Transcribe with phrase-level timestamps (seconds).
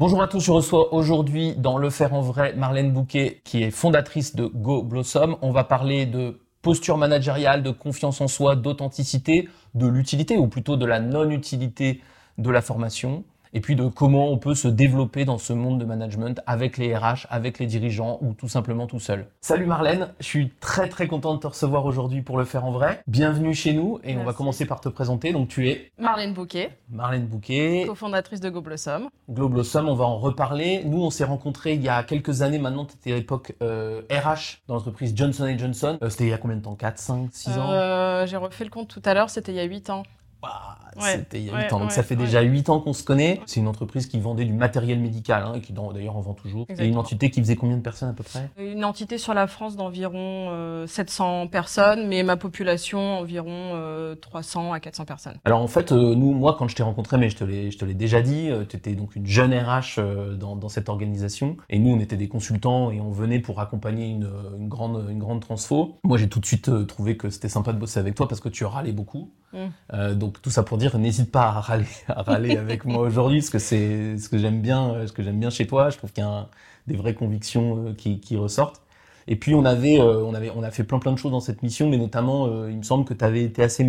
[0.00, 3.70] Bonjour à tous, je reçois aujourd'hui dans Le Faire en Vrai Marlène Bouquet, qui est
[3.70, 5.36] fondatrice de Go Blossom.
[5.42, 10.78] On va parler de posture managériale, de confiance en soi, d'authenticité, de l'utilité, ou plutôt
[10.78, 12.00] de la non-utilité
[12.38, 15.84] de la formation et puis de comment on peut se développer dans ce monde de
[15.84, 19.26] management avec les RH, avec les dirigeants ou tout simplement tout seul.
[19.40, 22.70] Salut Marlène, je suis très très content de te recevoir aujourd'hui pour le faire en
[22.70, 23.02] vrai.
[23.06, 25.32] Bienvenue chez nous et on va commencer par te présenter.
[25.32, 29.08] Donc tu es Marlène Bouquet, Marlène Bouquet, cofondatrice de GoBlossom.
[29.28, 30.82] GoBlossom, on va en reparler.
[30.84, 32.84] Nous, on s'est rencontrés il y a quelques années maintenant.
[32.84, 35.98] Tu étais à l'époque euh, RH dans l'entreprise Johnson Johnson.
[36.02, 36.74] Euh, c'était il y a combien de temps?
[36.74, 37.70] 4, 5, 6 ans?
[37.70, 40.02] Euh, J'ai refait le compte tout à l'heure, c'était il y a 8 ans.
[40.42, 41.80] Bah, c'était il y a 8 ans.
[41.80, 43.40] Donc ça fait déjà 8 ans qu'on se connaît.
[43.46, 46.66] C'est une entreprise qui vendait du matériel médical, hein, et qui d'ailleurs en vend toujours.
[46.78, 48.50] Et une entité qui faisait combien de personnes à peu près?
[48.58, 54.72] Une entité sur la France d'environ 700 euh, personnes, mais ma population environ 300 euh,
[54.72, 55.38] à 400 personnes.
[55.44, 58.22] Alors en fait, euh, nous, moi, quand je t'ai rencontré, mais je te l'ai déjà
[58.22, 60.00] dit, tu étais donc une jeune RH
[60.38, 61.56] dans, dans, cette organisation.
[61.68, 65.18] Et nous, on était des consultants et on venait pour accompagner une, une grande, une
[65.18, 65.98] grande transfo.
[66.04, 68.48] Moi, j'ai tout de suite trouvé que c'était sympa de bosser avec toi parce que
[68.48, 69.30] tu râlais beaucoup.
[69.52, 70.14] Mm.
[70.14, 73.50] donc tout ça pour dire, n'hésite pas à râler, à râler avec moi aujourd'hui, parce
[73.50, 75.90] que c'est ce que j'aime bien, ce que j'aime bien chez toi.
[75.90, 76.48] Je trouve qu'il y a
[76.86, 78.82] des vraies convictions euh, qui, qui, ressortent.
[79.28, 81.40] Et puis on avait, euh, on avait, on a fait plein plein de choses dans
[81.40, 83.84] cette mission, mais notamment, euh, il me semble que tu avais été assez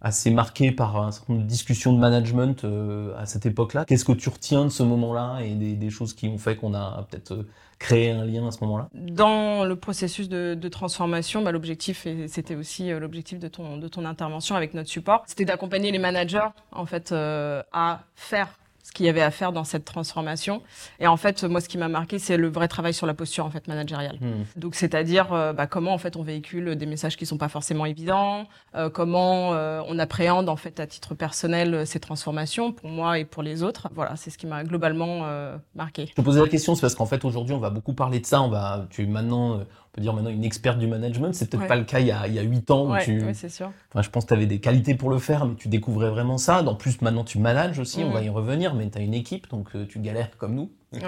[0.00, 2.66] assez marqué par un certain nombre de discussions de management
[3.16, 3.84] à cette époque-là.
[3.84, 7.06] Qu'est-ce que tu retiens de ce moment-là et des, choses qui ont fait qu'on a
[7.10, 7.46] peut-être
[7.78, 8.88] créé un lien à ce moment-là?
[8.92, 14.74] Dans le processus de, transformation, bah, l'objectif, et c'était aussi l'objectif de ton, intervention avec
[14.74, 18.48] notre support, c'était d'accompagner les managers en fait à faire
[18.96, 20.62] qu'il y avait à faire dans cette transformation.
[21.00, 23.44] Et en fait, moi, ce qui m'a marqué, c'est le vrai travail sur la posture
[23.44, 24.16] en fait managériale.
[24.20, 24.44] Hmm.
[24.56, 27.84] Donc, c'est-à-dire euh, bah, comment en fait on véhicule des messages qui sont pas forcément
[27.84, 33.18] évidents, euh, comment euh, on appréhende en fait à titre personnel ces transformations pour moi
[33.18, 33.88] et pour les autres.
[33.94, 35.26] Voilà, c'est ce qui m'a globalement
[35.74, 36.06] marqué.
[36.06, 38.26] Je te posais la question, c'est parce qu'en fait aujourd'hui, on va beaucoup parler de
[38.26, 38.40] ça.
[38.40, 39.60] On va, tu maintenant
[40.00, 41.32] dire maintenant une experte du management.
[41.32, 42.90] C'est peut-être pas le cas il y a, il 8 ans.
[42.90, 43.22] Où tu...
[43.32, 43.70] c'est sûr.
[43.90, 46.38] Enfin, je pense que tu avais des qualités pour le faire, mais tu découvrais vraiment
[46.38, 46.62] ça.
[46.62, 49.48] En plus, maintenant, tu manages aussi, on va y revenir, mais tu as une équipe,
[49.48, 50.70] donc euh, tu galères comme nous.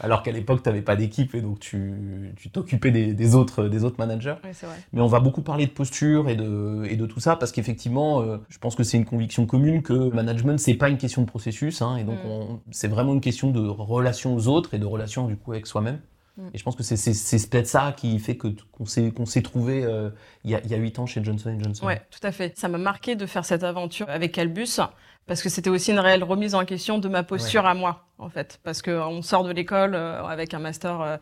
[0.00, 3.96] Alors qu'à l'époque, tu n'avais pas d'équipe et donc tu t'occupais des, autres, des autres
[3.98, 4.34] managers.
[4.42, 4.52] Vrai.
[4.92, 8.20] Mais on va beaucoup parler de posture et de, et de tout ça parce qu'effectivement,
[8.20, 11.22] euh, je pense que c'est une conviction commune que le management, c'est pas une question
[11.22, 11.82] de processus.
[11.82, 12.58] Hein, et donc, mm.
[12.70, 16.00] c'est vraiment une question de relation aux autres et de relation du coup avec soi-même.
[16.36, 16.48] Mm.
[16.54, 18.86] Et je pense que c'est peut-être ça qui fait que qu'on
[19.26, 20.10] s'est trouvé euh,
[20.44, 21.86] il y a huit ans chez Johnson Johnson.
[21.86, 22.56] Ouais, tout à fait.
[22.58, 24.80] Ça m'a marqué de faire cette aventure avec Albus
[25.26, 28.28] parce que c'était aussi une réelle remise en question de ma posture à moi en
[28.28, 31.16] fait, parce qu'on sort de l'école euh, avec un master euh,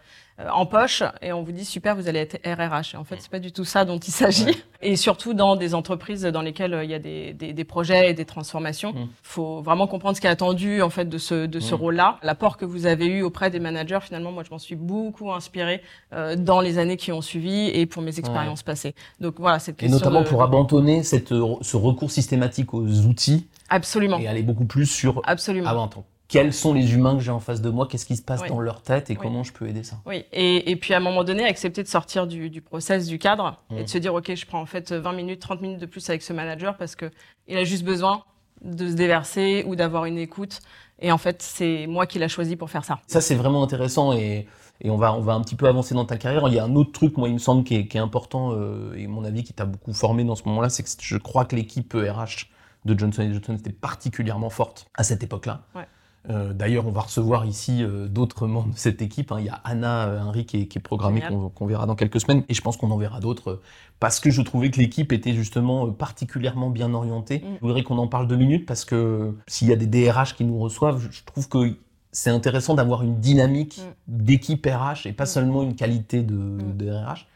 [0.52, 2.94] en poche et on vous dit super, vous allez être RRH.
[2.94, 4.62] Et en fait, c'est pas du tout ça dont il s'agit.
[4.82, 8.10] Et surtout dans des entreprises dans lesquelles euh, il y a des, des, des projets
[8.10, 9.08] et des transformations, il mmh.
[9.22, 11.78] faut vraiment comprendre ce qui est attendu en fait de ce de ce mmh.
[11.78, 12.18] rôle-là.
[12.22, 15.82] L'apport que vous avez eu auprès des managers, finalement, moi, je m'en suis beaucoup inspiré
[16.12, 18.94] euh, dans les années qui ont suivi et pour mes expériences passées.
[19.20, 19.98] Donc voilà, cette question.
[19.98, 23.46] Et notamment pour abandonner cette ce recours systématique aux outils.
[23.70, 24.18] Absolument.
[24.18, 25.68] Et aller beaucoup plus sur Absolument.
[25.68, 25.88] avant
[26.30, 28.60] quels sont les humains que j'ai en face de moi, qu'est-ce qui se passe dans
[28.60, 29.96] leur tête et comment je peux aider ça?
[30.06, 33.18] Oui, et, et, puis à un moment donné, accepter de sortir du, du process, du
[33.18, 33.86] cadre, et de mmh.
[33.88, 36.32] se dire, OK, je prends en fait 20 minutes, 30 minutes de plus avec ce
[36.32, 37.10] manager parce que
[37.48, 38.22] il a juste besoin
[38.62, 40.60] de se déverser ou d'avoir une écoute.
[41.00, 43.00] Et en fait, c'est moi qui l'a choisi pour faire ça.
[43.08, 44.46] Ça, c'est vraiment intéressant et,
[44.82, 46.46] et on, va, on va un petit peu avancer dans ta carrière.
[46.46, 48.52] Il y a un autre truc, moi, il me semble, qui est, qui est important
[48.52, 51.44] euh, et mon avis qui t'a beaucoup formé dans ce moment-là, c'est que je crois
[51.44, 52.46] que l'équipe RH
[52.84, 55.62] de Johnson Johnson était particulièrement forte à cette époque-là.
[55.74, 55.86] Ouais.
[56.28, 59.32] Euh, d'ailleurs, on va recevoir ici euh, d'autres membres de cette équipe.
[59.32, 59.36] Hein.
[59.38, 61.22] Il y a Anna euh, Henry qui est, qui est programmée,
[61.54, 62.44] qu'on verra dans quelques semaines.
[62.48, 63.60] Et je pense qu'on en verra d'autres
[64.00, 67.38] parce que je trouvais que l'équipe était justement particulièrement bien orientée.
[67.38, 67.54] Mm.
[67.56, 70.44] Je voudrais qu'on en parle deux minutes parce que s'il y a des DRH qui
[70.44, 71.76] nous reçoivent, je trouve que
[72.12, 74.24] c'est intéressant d'avoir une dynamique mm.
[74.24, 75.26] d'équipe RH et pas mm.
[75.26, 77.26] seulement une qualité de, de RH.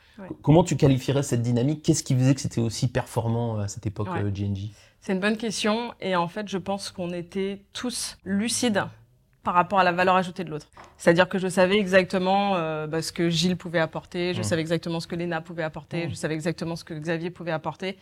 [0.43, 1.82] Comment tu qualifierais cette dynamique?
[1.82, 4.31] Qu'est-ce qui faisait que c'était aussi performant à cette époque, ouais.
[4.31, 4.71] GNG
[5.04, 8.84] c'est une bonne question et en fait, je pense qu'on était tous lucides
[9.42, 10.69] par rapport à la valeur ajoutée de l'autre.
[10.96, 14.44] C'est-à-dire que je savais exactement euh, bah, ce que Gilles pouvait apporter, je mmh.
[14.44, 16.11] savais exactement ce que Léna pouvait apporter, mmh.
[16.11, 17.99] je savais exactement ce que Xavier pouvait apporter.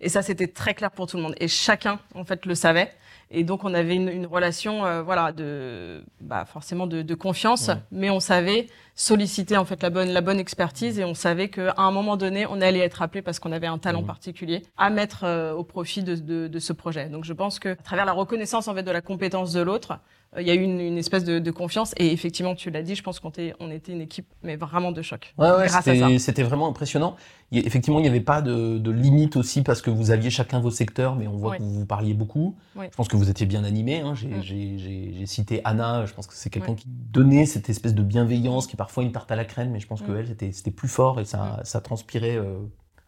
[0.00, 1.34] Et ça, c'était très clair pour tout le monde.
[1.40, 2.90] Et chacun, en fait, le savait.
[3.30, 7.70] Et donc, on avait une, une relation, euh, voilà, de, bah, forcément de, de confiance,
[7.90, 11.74] mais on savait solliciter en fait la bonne, la bonne expertise et on savait qu'à
[11.76, 15.24] un moment donné, on allait être appelé parce qu'on avait un talent particulier à mettre
[15.24, 17.08] euh, au profit de, de, de, ce projet.
[17.08, 19.98] Donc, je pense que à travers la reconnaissance en fait de la compétence de l'autre,
[20.38, 21.94] il y a eu une, espèce de, confiance.
[21.98, 24.92] Et effectivement, tu l'as dit, je pense qu'on était, on était une équipe, mais vraiment
[24.92, 25.34] de choc.
[25.38, 27.16] Ouais, ouais c'était vraiment impressionnant.
[27.52, 30.70] effectivement, il n'y avait pas de, de, limite aussi parce que vous aviez chacun vos
[30.70, 32.56] secteurs, mais on voit que vous, vous parliez beaucoup.
[32.76, 34.00] Je pense que vous étiez bien animés.
[34.00, 34.12] Hein.
[34.12, 34.42] Mm.
[34.42, 38.74] J'ai cité Anna, je pense que c'est quelqu'un qui donnait cette espèce de bienveillance qui
[38.74, 40.06] est parfois une tarte à la crème, mais je pense mm.
[40.06, 41.64] que elle, c'était plus fort et ça, mm.
[41.64, 42.58] ça transpirait euh,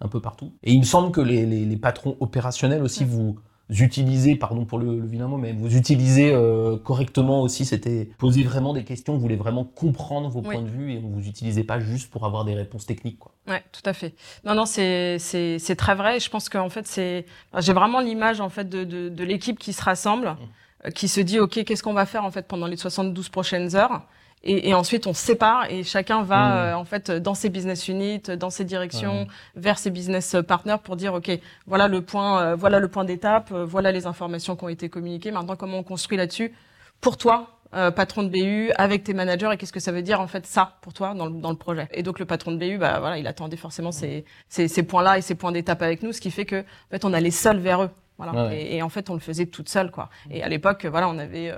[0.01, 0.53] un peu partout.
[0.63, 3.39] Et il me semble que les, les, les patrons opérationnels aussi vous
[3.71, 7.65] utilisez, pardon pour le, vilain mot, mais vous utilisez euh, correctement aussi.
[7.65, 11.27] C'était poser vraiment des questions, vous voulez vraiment comprendre vos points de vue et vous
[11.27, 13.19] utilisez pas juste pour avoir des réponses techniques.
[13.19, 13.33] Quoi.
[13.47, 14.15] Ouais, tout à fait.
[14.45, 16.21] Non, non, c'est c'est très vrai.
[16.21, 17.27] Je pense qu'en fait, c'est
[17.59, 20.87] j'ai vraiment l'image en fait de, de, de l'équipe qui se rassemble, mmh.
[20.87, 23.77] euh, qui se dit ok, qu'est-ce qu'on va faire en fait pendant les 72 prochaines
[23.77, 24.03] heures?
[24.45, 26.53] Et, et, ensuite, on se sépare et chacun va mmh.
[26.53, 29.27] euh, en fait dans ses business units, dans ses directions,
[29.57, 31.31] vers ses business partners pour dire ok,
[31.67, 34.89] voilà le point, euh, voilà le point d'étape, euh, voilà les informations qui ont été
[34.89, 35.31] communiquées.
[35.31, 36.53] Maintenant, comment on construit là-dessus
[37.01, 40.27] pour toi, patron de BU, avec tes managers et qu'est-ce que ça veut dire en
[40.27, 41.87] fait ça pour toi dans le, dans le projet?
[41.93, 45.19] Et donc le patron de BU, bah voilà, il attendait forcément ces, ces, ces points-là
[45.19, 47.59] et ces points d'étape avec nous, ce qui fait que en fait on allait seul
[47.59, 47.91] vers eux.
[48.17, 48.53] Voilà.
[48.53, 50.09] Et, et, en fait on le faisait toute seule quoi.
[50.29, 51.53] Et à l'époque, voilà, on avait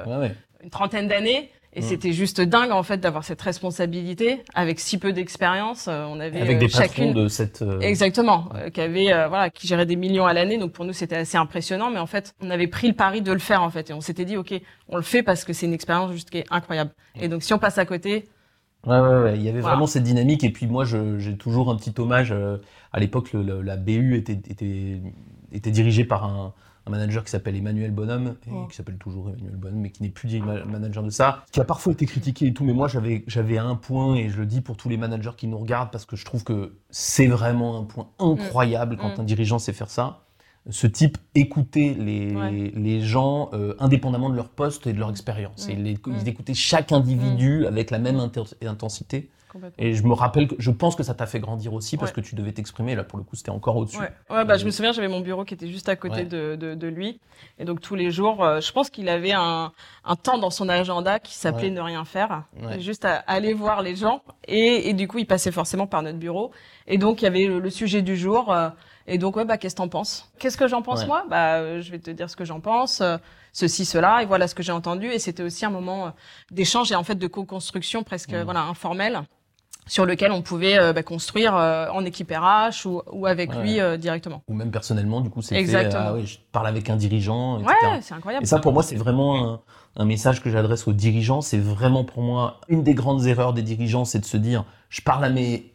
[0.62, 1.50] une trentaine d'années.
[1.72, 1.84] Et mm.
[1.84, 5.86] c'était juste dingue en fait d'avoir cette responsabilité avec si peu d'expérience.
[5.86, 9.68] Euh, on avait avec des euh, chacune de cette euh, exactement qui avait voilà qui
[9.68, 10.58] gérait des millions à l'année.
[10.58, 11.90] Donc pour nous c'était assez impressionnant.
[11.90, 14.00] Mais en fait on avait pris le pari de le faire en fait et on
[14.00, 14.54] s'était dit ok
[14.88, 16.90] on le fait parce que c'est une expérience juste qui est incroyable.
[17.20, 18.28] Et donc si on passe à côté.
[18.86, 19.34] Ouais, ouais, ouais.
[19.36, 20.42] Il y avait vraiment cette dynamique.
[20.42, 22.34] Et puis moi, j'ai toujours un petit hommage.
[22.92, 25.02] à l'époque, la BU était, était,
[25.52, 26.54] était dirigée par un,
[26.90, 30.08] un manager qui s'appelle Emmanuel Bonhomme, et qui s'appelle toujours Emmanuel Bonhomme, mais qui n'est
[30.08, 33.58] plus manager de ça, qui a parfois été critiqué et tout, mais moi j'avais, j'avais
[33.58, 36.16] un point, et je le dis pour tous les managers qui nous regardent, parce que
[36.16, 39.20] je trouve que c'est vraiment un point incroyable quand mm.
[39.20, 40.20] un dirigeant sait faire ça.
[40.68, 45.68] Ce type écoutait les, les gens euh, indépendamment de leur poste et de leur expérience.
[45.68, 45.70] Mm.
[45.86, 47.66] Et ils écoutaient chaque individu mm.
[47.66, 48.20] avec la même
[48.62, 49.30] intensité.
[49.78, 52.20] Et je me rappelle que je pense que ça t'a fait grandir aussi parce que
[52.20, 52.94] tu devais t'exprimer.
[52.94, 53.98] Là, pour le coup, c'était encore au-dessus.
[53.98, 56.56] Ouais, ouais bah, je me souviens, j'avais mon bureau qui était juste à côté de,
[56.56, 57.20] de, de, lui.
[57.58, 59.72] Et donc, tous les jours, euh, je pense qu'il avait un,
[60.04, 62.44] un temps dans son agenda qui s'appelait ne rien faire.
[62.78, 64.22] Juste à aller voir les gens.
[64.46, 66.50] Et, et, du coup, il passait forcément par notre bureau.
[66.86, 68.52] Et donc, il y avait le, sujet du jour.
[68.52, 68.68] Euh,
[69.06, 70.30] et donc, ouais, bah, qu'est-ce que t'en penses?
[70.38, 71.24] Qu'est-ce que j'en pense, moi?
[71.28, 73.02] Bah, euh, je vais te dire ce que j'en pense
[73.52, 75.06] ceci, cela, et voilà ce que j'ai entendu.
[75.06, 76.12] Et c'était aussi un moment
[76.50, 79.22] d'échange et en fait de co-construction presque voilà informelle
[79.90, 83.80] sur lequel on pouvait euh, bah, construire euh, en équipe RH ou, ou avec lui
[83.80, 84.44] euh, directement.
[84.46, 86.04] Ou même personnellement, du coup, c'est Exactement.
[86.06, 87.58] ah oui, je parle avec un dirigeant.
[87.58, 87.74] Etc.
[87.82, 88.44] Ouais, c'est incroyable.
[88.44, 89.60] Et ça, pour moi, c'est vraiment un,
[89.96, 91.40] un, message que j'adresse aux dirigeants.
[91.40, 95.00] C'est vraiment pour moi une des grandes erreurs des dirigeants, c'est de se dire, je
[95.00, 95.69] parle à mes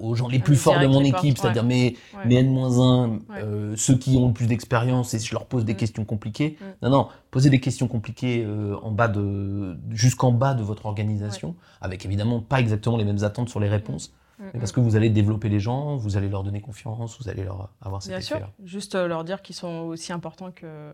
[0.00, 4.16] aux gens les plus forts de mon équipe, c'est-à-dire mes, mes N-1, euh, ceux qui
[4.16, 5.76] ont le plus d'expérience et je leur pose des mm.
[5.76, 6.56] questions compliquées.
[6.60, 6.64] Mm.
[6.82, 11.56] Non, non, posez des questions compliquées euh, en bas de, jusqu'en bas de votre organisation,
[11.80, 14.12] avec évidemment pas exactement les mêmes attentes sur les réponses.
[14.38, 14.44] Mm.
[14.54, 17.44] Mais parce que vous allez développer les gens, vous allez leur donner confiance, vous allez
[17.44, 20.92] leur avoir cet Bien sûr, juste euh, leur dire qu'ils sont aussi importants que,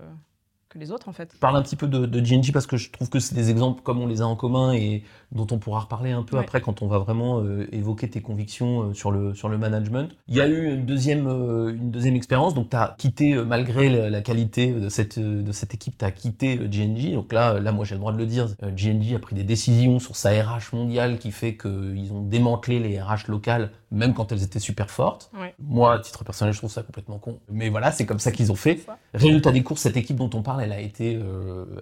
[0.71, 1.35] que les autres en fait.
[1.41, 3.83] Parle un petit peu de, de GNG parce que je trouve que c'est des exemples
[3.83, 5.03] comme on les a en commun et
[5.33, 8.83] dont on pourra reparler un peu après quand on va vraiment euh, évoquer tes convictions
[8.83, 10.11] euh, sur le sur le management.
[10.29, 14.09] Il y a eu une deuxième euh, une deuxième expérience donc tu as quitté malgré
[14.09, 17.15] la, qualité de cette de cette équipe, tu as quitté GNG.
[17.15, 19.99] Donc là là moi j'ai le droit de le dire, GNG a pris des décisions
[19.99, 24.43] sur sa RH mondiale qui fait qu'ils ont démantelé les RH locales même quand elles
[24.43, 25.31] étaient super fortes.
[25.59, 27.41] Moi, à titre personnel, je trouve ça complètement con.
[27.51, 28.87] Mais voilà, c'est comme ça qu'ils ont fait.
[29.15, 31.21] Résultat des courses, cette équipe dont on parle, elle a été,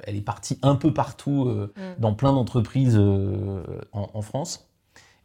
[0.04, 2.00] elle est partie un peu partout mm.
[2.00, 4.68] dans plein d'entreprises euh, en, France.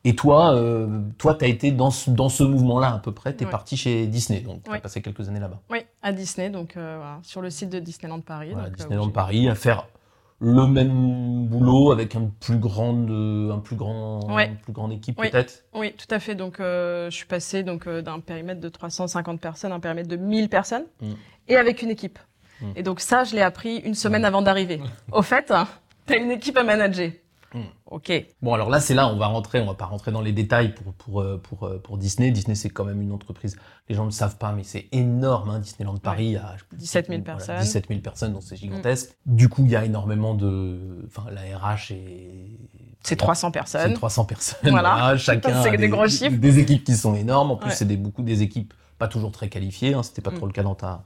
[0.03, 3.35] Et toi, euh, toi, tu as été dans ce, dans ce mouvement-là à peu près.
[3.35, 5.61] Tu es parti chez Disney, donc tu as passé quelques années là-bas.
[5.69, 8.51] Oui, à Disney, donc euh, sur le site de Disneyland Paris.
[8.53, 9.87] Voilà, Disneyland Paris, à faire
[10.39, 14.19] le même boulot avec un plus grande, un plus grand,
[14.63, 15.63] plus grande équipe peut-être?
[15.73, 16.35] Oui, tout à fait.
[16.35, 20.49] Donc, je suis passé donc d'un périmètre de 350 personnes à un périmètre de 1000
[20.49, 21.11] personnes mm.
[21.47, 22.19] et avec une équipe.
[22.75, 24.81] Et donc ça, je l'ai appris une semaine avant d'arriver.
[25.11, 25.51] Au fait,
[26.07, 27.11] tu as une équipe à manager.
[27.53, 27.65] Hmm.
[27.85, 28.11] Ok.
[28.41, 30.73] Bon, alors là, c'est là, on va rentrer, on va pas rentrer dans les détails
[30.73, 32.31] pour, pour, euh, pour, euh, pour Disney.
[32.31, 35.51] Disney, c'est quand même une entreprise, les gens ne le savent pas, mais c'est énorme,
[35.51, 36.35] hein, Disneyland Paris.
[36.35, 37.59] a 17 000 personnes.
[37.59, 39.15] 17 000 personnes, donc c'est gigantesque.
[39.27, 42.59] Du coup, il y a énormément de, enfin, la RH est...
[43.03, 43.89] C'est 300 personnes.
[43.89, 44.71] C'est 300 personnes.
[44.71, 45.15] Voilà.
[45.17, 46.37] Chacun c'est des, gros chiffres.
[46.37, 47.51] Des équipes qui sont énormes.
[47.51, 49.93] En plus, c'est des, beaucoup des équipes pas toujours très qualifiées.
[49.93, 50.49] Hein, C'était pas trop hmm.
[50.49, 51.03] le cas dans ta,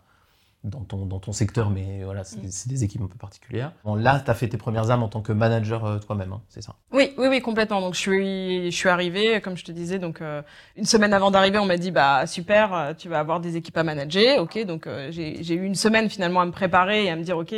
[0.64, 2.70] dans ton, dans ton secteur, mais voilà, c'est Mm.
[2.70, 3.72] des- équipes un peu particulières.
[3.86, 6.42] Bon, là, tu as fait tes premières armes en tant que manager euh, toi-même, hein,
[6.50, 6.76] c'est ça?
[6.92, 7.80] Oui, oui, oui, complètement.
[7.80, 10.42] Donc je suis, je suis arrivée, comme je te disais, donc euh,
[10.76, 13.78] une semaine avant d'arriver, on m'a dit bah super, euh, tu vas avoir des équipes
[13.78, 14.66] à manager, ok.
[14.66, 17.54] Donc euh, j'ai eu une semaine finalement à me préparer et à me dire ok,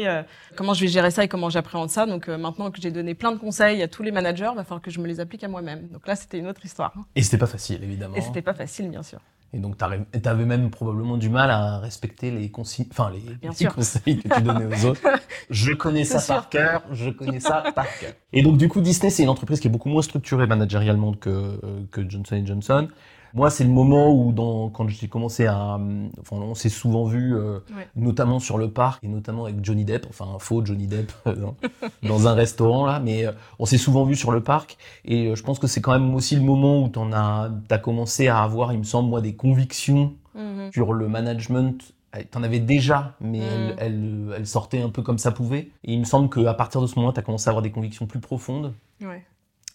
[0.56, 2.06] comment je vais gérer ça et comment j'appréhende ça.
[2.06, 4.92] Donc maintenant que j'ai donné plein de conseils à tous les managers, va falloir que
[4.92, 5.88] je me les applique à moi-même.
[5.88, 6.94] Donc là, c'était une autre histoire.
[6.98, 7.06] hein.
[7.16, 8.16] Et c'était pas facile, évidemment.
[8.16, 9.20] Et c'était pas facile, bien sûr.
[9.52, 9.84] Et donc, tu
[10.30, 14.42] avais même probablement du mal à respecter les consignes, enfin, les, les conseils que tu
[14.42, 15.02] donnais aux autres.
[15.50, 18.14] Je connais ça par cœur, je connais ça par cœur.
[18.32, 21.30] Et donc, du coup, Disney, c'est une entreprise qui est beaucoup moins structurée managérialement que,
[21.30, 21.58] euh,
[21.92, 22.88] que Johnson Johnson.
[23.34, 25.80] Moi, c'est le moment où, dans, quand j'ai commencé à,
[26.20, 27.88] enfin, on s'est souvent vu, euh, Ouais.
[27.96, 31.36] notamment sur le parc et notamment avec Johnny Depp, enfin un faux Johnny Depp euh,
[31.36, 31.56] dans,
[32.04, 35.44] dans un restaurant là, mais euh, on s'est souvent vu sur le parc et je
[35.44, 38.74] pense que c'est quand même aussi le moment où t'en as, t'as commencé à avoir,
[38.74, 40.72] il me semble moi, des convictions Mhm.
[40.72, 41.94] sur le management.
[42.32, 43.44] T'en avais déjà, mais Mm.
[43.44, 45.70] elle, elle, elle sortait un peu comme ça pouvait.
[45.84, 47.72] Et il me semble qu'à partir de ce moment, tu as commencé à avoir des
[47.72, 49.24] convictions plus profondes, Ouais.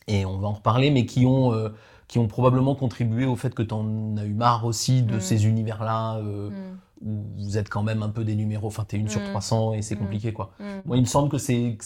[0.08, 1.68] et on va en reparler, mais qui ont, euh,
[2.08, 5.20] qui ont probablement contribué au fait que tu en as eu marre aussi de Mm.
[5.20, 6.78] ces univers-là, euh, Mhm.
[7.06, 9.24] où vous êtes quand même un peu des numéros, enfin t'es une sur Mm.
[9.24, 9.98] 300 et c'est Mm.
[9.98, 10.52] compliqué quoi.
[10.84, 11.76] Moi, il me semble que c'est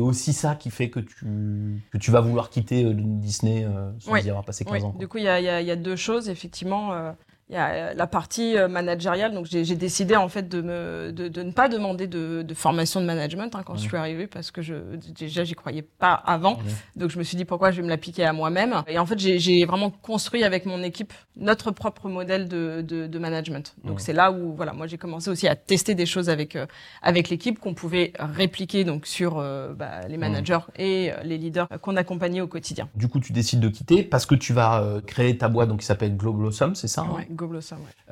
[0.00, 4.12] aussi ça qui fait que tu que tu vas vouloir quitter euh, Disney euh, sans
[4.12, 4.22] Oui.
[4.24, 4.90] y avoir passé 15 Oui, ans.
[4.92, 4.98] quoi.
[5.00, 6.92] du coup, il y a, y a deux choses, effectivement.
[7.48, 9.32] Il y a euh, la partie euh, managériale.
[9.32, 13.00] Donc, j'ai décidé, en fait, de, me, de, de ne pas demander de, de formation
[13.00, 14.74] de management hein, quand je suis arrivée, parce que je,
[15.16, 16.54] déjà, j'y croyais pas avant.
[16.56, 16.62] Ouais.
[16.96, 18.82] Donc, je me suis dit, pourquoi je vais me l'appliquer à moi-même?
[18.88, 23.18] Et en fait, j'ai- vraiment construit avec mon équipe notre propre modèle de, de, de
[23.18, 23.76] management.
[23.84, 26.66] Donc, c'est là où, voilà, moi, j'ai commencé aussi à tester des choses avec, euh,
[27.00, 31.94] avec l'équipe qu'on pouvait répliquer donc sur euh, bah, les managers et les leaders qu'on
[31.96, 32.88] accompagnait au quotidien.
[32.96, 35.80] Du coup, tu décides de quitter parce que tu vas euh, créer ta boîte donc
[35.80, 37.24] qui s'appelle Global Awesome, c'est ça hein?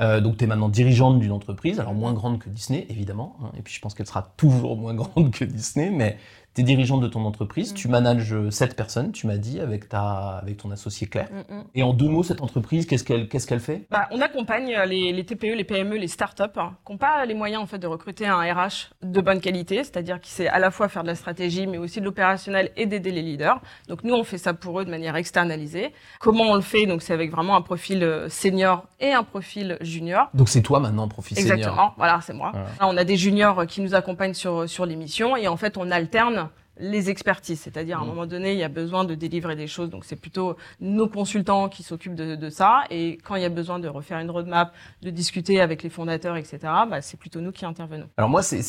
[0.01, 3.37] Euh, donc, tu es maintenant dirigeante d'une entreprise, alors moins grande que Disney, évidemment.
[3.43, 6.19] hein, et puis, je pense qu'elle sera toujours moins grande que Disney, mais
[6.55, 7.73] tu es dirigeante de ton entreprise.
[7.73, 7.75] Mm.
[7.75, 11.29] Tu manages euh, sept personnes, tu m'as dit, avec, ta, avec ton associé Claire.
[11.31, 11.65] Mm, mm.
[11.75, 13.87] Et en deux mots, cette entreprise, qu'est-ce qu'elle qu'est-ce qu'elle fait?
[13.91, 17.25] Bah, on accompagne euh, les, les TPE, les PME, les startups hein, qui n'ont pas
[17.27, 20.59] les moyens en fait de recruter un RH de bonne qualité, c'est-à-dire qui sait à
[20.59, 23.61] la fois faire de la stratégie, mais aussi de l'opérationnel et d'aider les leaders.
[23.89, 25.93] Donc nous, on fait ça pour eux de manière externalisée.
[26.21, 26.87] Comment on le fait?
[26.87, 30.29] Donc c'est avec vraiment un profil euh, senior et un profil junior.
[30.35, 31.55] Donc, c'est toi maintenant, profil senior.
[31.55, 32.51] Exactement, voilà, c'est moi.
[32.53, 32.69] Voilà.
[32.81, 35.57] Là, on a des juniors euh, qui nous accompagnent sur, sur les missions et en
[35.57, 36.44] fait, on alterne
[36.79, 37.61] les expertises.
[37.61, 38.09] C'est-à-dire, à un Mm.
[38.09, 39.91] moment donné, il y a besoin de délivrer des choses.
[39.91, 42.83] Donc, c'est plutôt nos consultants qui s'occupent de, de ça.
[42.91, 46.37] Et quand il y a besoin de refaire une roadmap, de discuter avec les fondateurs,
[46.37, 46.59] etc.,
[46.91, 48.09] bah, c'est plutôt nous qui intervenons.
[48.17, 48.63] Alors moi, c'est-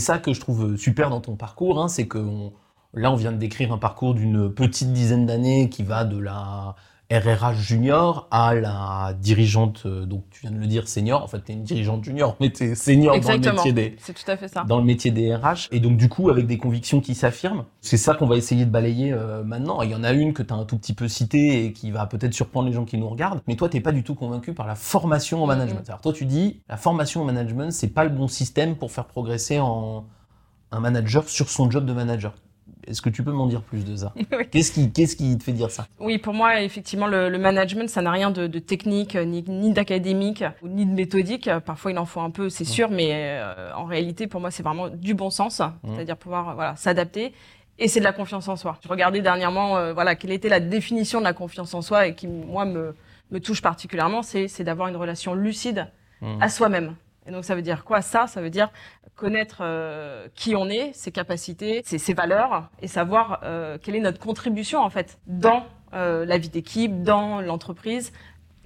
[0.00, 2.52] ça que je trouve super dans ton parcours, hein, c'est que on-
[2.94, 6.74] là, on vient de décrire un parcours d'une petite dizaine d'années qui va de la
[7.10, 11.24] RRH junior à la dirigeante, euh, donc tu viens de le dire, senior.
[11.24, 13.96] En fait, tu es une dirigeante junior, mais tu es senior dans le métier des
[13.98, 14.64] C'est tout à fait ça.
[14.64, 15.68] dans le métier des RH.
[15.72, 18.70] Et donc, du coup, avec des convictions qui s'affirment, c'est ça qu'on va essayer de
[18.70, 19.82] balayer euh, maintenant.
[19.82, 21.90] Il y en a une que tu as un tout petit peu citée et qui
[21.90, 23.40] va peut-être surprendre les gens qui nous regardent.
[23.48, 25.88] Mais toi, t'es pas du tout convaincu par la formation en management.
[25.88, 29.06] Alors, toi, tu dis, la formation en management, c'est pas le bon système pour faire
[29.06, 30.06] progresser en
[30.72, 32.34] un manager sur son job de manager.
[32.86, 34.48] Est-ce que tu peux m'en dire plus de ça Oui.
[34.50, 37.88] Qu'est-ce qui, qu'est-ce qui te fait dire ça Oui, pour moi, effectivement, le, le management,
[37.88, 41.50] ça n'a rien de, de technique, ni, ni d'académique, ni de méthodique.
[41.64, 44.62] Parfois, il en faut un peu, c'est sûr, mais euh, en réalité, pour moi, c'est
[44.62, 45.62] vraiment du bon sens,
[45.94, 47.32] c'est-à-dire pouvoir voilà, s'adapter.
[47.78, 48.78] Et c'est de la confiance en soi.
[48.84, 52.14] Je regardais dernièrement, euh, voilà, quelle était la définition de la confiance en soi et
[52.14, 52.94] qui, moi, me,
[53.30, 55.88] me touche particulièrement, c'est c'est d'avoir une relation lucide
[56.40, 56.94] à soi-même.
[57.26, 58.70] Et donc, ça veut dire quoi Ça, ça veut dire
[59.20, 64.00] connaître euh, qui on est, ses capacités, ses, ses valeurs, et savoir euh, quelle est
[64.00, 68.12] notre contribution, en fait, dans euh, la vie d'équipe, dans l'entreprise,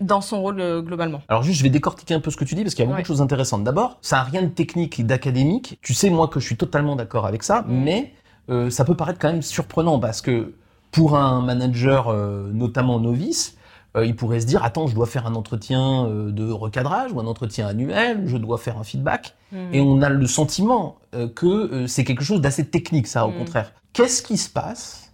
[0.00, 1.22] dans son rôle euh, globalement.
[1.28, 2.88] Alors juste, je vais décortiquer un peu ce que tu dis parce qu'il y a
[2.88, 3.02] beaucoup Ouais.
[3.02, 3.64] de choses intéressantes.
[3.64, 5.78] D'abord, ça a rien de technique et d'académique.
[5.82, 8.12] Tu sais, moi, que je suis totalement d'accord avec ça, mais
[8.50, 10.54] euh, ça peut paraître quand même surprenant parce que
[10.92, 13.56] pour un manager, euh, notamment novice,
[13.96, 17.20] euh, il pourrait se dire attends, je dois faire un entretien euh, de recadrage ou
[17.20, 19.34] un entretien annuel, je dois faire un feedback,
[19.72, 23.38] et on a le sentiment euh, que c'est quelque chose d'assez technique, ça, au Mm.
[23.38, 23.72] contraire.
[23.92, 25.12] Qu'est-ce qui se passe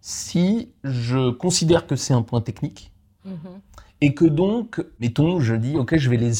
[0.00, 2.90] si je considère que c'est un point technique
[3.24, 3.60] Mhm.
[4.00, 6.32] et que donc, mettons, je dis, ok, je vais les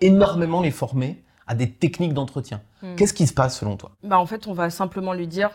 [0.00, 2.62] énormément les former à des techniques d'entretien.
[2.96, 3.90] Qu'est-ce qui se passe selon toi?
[4.02, 5.50] Bah, en fait, on va simplement lui dire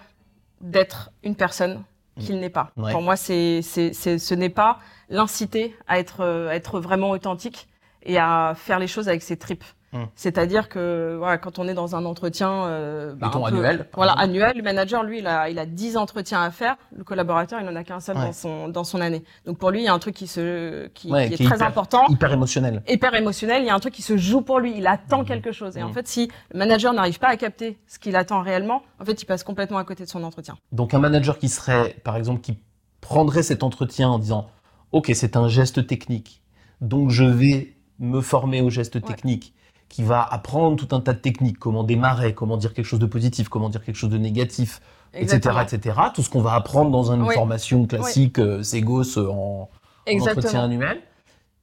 [0.62, 1.82] d'être une personne
[2.20, 2.72] qu'il n'est pas.
[2.78, 2.92] Ouais.
[2.92, 7.68] Pour moi, c'est, ce n'est pas l'inciter à être, euh, à être vraiment authentique
[8.04, 9.64] et à faire les choses avec ses tripes.
[9.94, 10.04] Hmm.
[10.16, 13.90] C'est-à-dire que voilà, quand on est dans un entretien euh, bah, Mettons un peu- annuel,
[13.96, 14.24] voilà exemple.
[14.30, 17.70] annuel, le manager lui il a il a 10 entretiens à faire, le collaborateur il
[17.70, 18.26] en a qu'un seul Ouais.
[18.26, 19.24] dans son dans son année.
[19.46, 21.44] Donc pour lui il y a un truc qui se qui, Ouais, qui est qui
[21.44, 22.84] est très hyper- important Hyper émotionnel.
[22.90, 25.54] hyper émotionnel, il y a un truc qui se joue pour lui, il attend quelque
[25.54, 25.78] chose.
[25.78, 25.94] Et en Mhm.
[25.94, 29.26] fait, si le manager n'arrive pas à capter ce qu'il attend réellement, en fait, il
[29.26, 30.58] passe complètement à côté de son entretien.
[30.74, 32.60] Donc un manager qui serait, par exemple, qui
[33.00, 34.48] prendrait cet entretien en disant,
[34.92, 36.42] OK, c'est un geste technique,
[36.82, 39.54] donc je vais me former au geste technique,
[39.90, 43.06] qui va apprendre tout un tas de techniques, comment démarrer, comment dire quelque chose de
[43.06, 44.82] positif, comment dire quelque chose de négatif,
[45.14, 45.60] Exactement.
[45.62, 46.00] etc., etc.
[46.14, 47.34] Tout ce qu'on va apprendre dans une Oui.
[47.34, 49.70] formation classique, euh, Ségos euh, en,
[50.10, 51.02] en entretien annuel.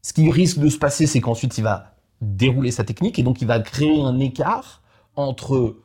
[0.02, 3.40] Ce qui risque de se passer, c'est qu'ensuite il va dérouler sa technique et donc
[3.42, 4.82] il va créer un écart
[5.16, 5.76] entre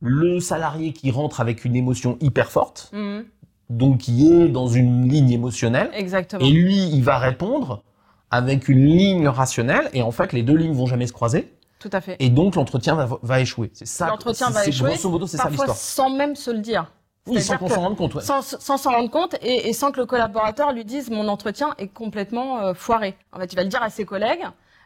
[0.00, 3.24] le salarié qui rentre avec une émotion hyper forte, Mhm.
[3.70, 6.44] Donc qui est dans une ligne émotionnelle, Exactement.
[6.44, 7.82] et lui, il va répondre
[8.30, 11.90] avec une ligne rationnelle, et en fait, les deux lignes vont jamais se croiser, Tout
[11.92, 12.16] à fait.
[12.18, 13.70] et donc l'entretien va, va échouer.
[13.72, 14.08] C'est ça.
[14.08, 15.76] L'entretien va échouer, Grosso modo, c'est ça l'histoire.
[15.76, 16.90] sans même se le dire.
[17.26, 18.14] Oui, sans qu'on s'en rende compte.
[18.14, 18.22] ouais.
[18.22, 21.74] Sans sans s'en rendre compte et, et sans que le collaborateur lui dise mon entretien
[21.76, 23.16] est complètement euh, foiré.
[23.34, 24.44] En fait, il va le dire à ses collègues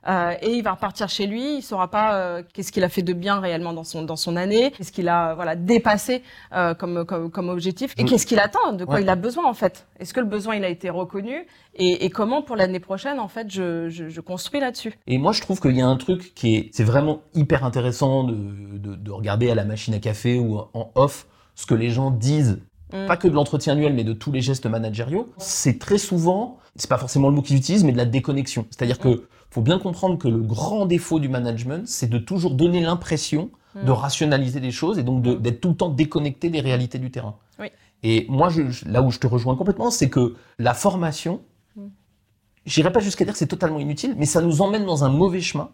[0.08, 1.56] euh, et il va repartir chez lui.
[1.58, 4.36] Il saura pas euh, qu'est-ce qu'il a fait de bien réellement dans son dans son
[4.36, 6.22] année, qu'est-ce qu'il a voilà dépassé
[6.54, 8.06] euh, comme, comme comme objectif et Mm.
[8.08, 9.02] qu'est-ce qu'il attend, de quoi Ouais.
[9.02, 9.86] il a besoin en fait.
[10.00, 11.46] Est-ce que le besoin il a été reconnu?
[11.74, 14.92] Et, et comment pour l'année prochaine en fait je je, je construis là-dessus?
[15.06, 18.24] Et moi, je trouve qu'il y a un truc qui est, c'est vraiment hyper intéressant
[18.24, 18.34] de,
[18.78, 22.10] de, de regarder à la machine à café ou en off ce que les gens
[22.10, 22.58] disent
[22.94, 23.06] Mm.
[23.06, 26.90] pas que de l'entretien annuel, mais de tous les gestes managériaux, c'est très souvent, c'est
[26.90, 28.66] pas forcément le mot qu'ils utilisent, mais de la déconnexion.
[28.70, 32.80] C'est-à-dire que faut bien comprendre que le grand défaut du management, c'est de toujours donner
[32.80, 33.84] l'impression Mm.
[33.86, 37.10] de rationaliser les choses et donc de- d'être tout le temps déconnecté des réalités du
[37.10, 37.36] terrain.
[37.58, 37.68] Oui.
[38.02, 41.40] Et moi, je, là où je te rejoins complètement, c'est que la formation,
[41.76, 41.80] Mm.
[42.66, 45.40] j'irai pas jusqu'à dire que c'est totalement inutile, mais ça nous emmène dans un mauvais
[45.40, 45.70] chemin,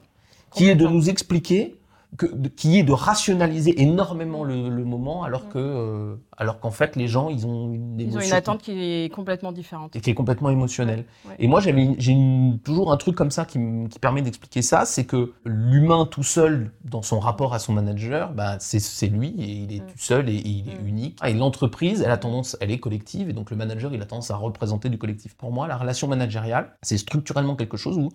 [0.54, 1.76] qui est de nous expliquer
[2.16, 5.48] que, de- qui est de rationaliser énormément le, le moment, alors Mm.
[5.50, 8.62] que, euh, alors qu'en fait, les gens, ils ont une Ils ont émotion une attente
[8.62, 9.94] qui est complètement différente.
[9.94, 11.04] et qui est complètement émotionnelle.
[11.26, 11.34] Ouais.
[11.38, 12.16] Et moi, j'avais, j'ai
[12.64, 13.58] toujours un truc comme ça qui,
[13.90, 18.32] qui permet d'expliquer ça, c'est que l'humain tout seul, dans son rapport à son manager,
[18.32, 19.86] bah, c'est, lui, et il est Mm.
[19.86, 20.88] tout seul et, et il est Mm.
[20.88, 21.18] unique.
[21.26, 24.30] Et l'entreprise, elle a tendance, elle est collective, et donc le manager, il a tendance
[24.30, 25.34] à représenter du collectif.
[25.36, 28.08] Pour moi, la relation managériale, c'est structurellement quelque chose où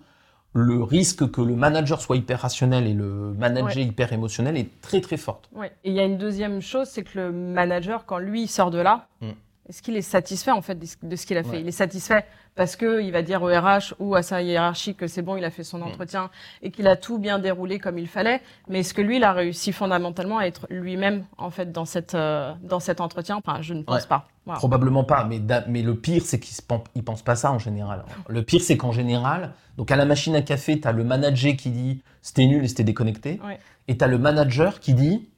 [0.53, 5.01] le risque que le manager soit hyper rationnel et le manager hyper émotionnel est très
[5.01, 5.49] très forte.
[5.53, 5.71] Ouais.
[5.83, 8.71] Et il y a une deuxième chose, c'est que le manager, quand lui il sort
[8.71, 9.31] de là, Mm.
[9.69, 11.49] Est-ce qu'il est satisfait en fait de ce- qu'il a fait?
[11.51, 11.61] Ouais.
[11.61, 15.07] Il est satisfait parce que il va dire au RH ou à sa hiérarchie que
[15.07, 15.83] c'est bon, il a fait son Mm.
[15.83, 16.29] entretien
[16.61, 18.41] et qu'il a tout bien déroulé comme il fallait.
[18.67, 22.13] Mais est-ce que lui, il a réussi fondamentalement à être lui-même en fait dans cette
[22.13, 23.37] euh, dans cet entretien?
[23.37, 24.07] Enfin, je ne pense Ouais.
[24.07, 24.27] pas.
[24.55, 25.39] Probablement pas, mais,
[25.69, 26.57] mais le pire, c'est qu'ils
[26.97, 28.03] ne pensent pas ça en général.
[28.27, 31.55] Le pire, c'est qu'en général, donc à la machine à café, tu as le manager
[31.55, 33.57] qui dit c'était nul et c'était déconnecté, Ouais.
[33.87, 35.29] et tu as le manager qui dit,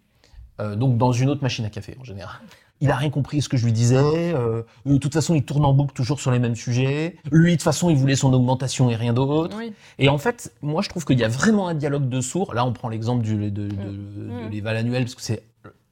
[0.60, 2.36] euh, donc dans une autre machine à café en général,
[2.82, 3.98] il a rien compris ce que je lui disais,
[4.34, 7.56] euh, de toute façon, il tourne en boucle toujours sur les mêmes sujets, lui, de
[7.56, 9.56] toute façon, il voulait son augmentation et rien d'autre.
[9.58, 9.74] Oui.
[9.98, 12.54] Et en fait, moi, je trouve qu'il y a vraiment un dialogue de sourds.
[12.54, 14.46] Là, on prend l'exemple du- de, de, de, Mm.
[14.46, 15.44] de l'éval annuel, parce que c'est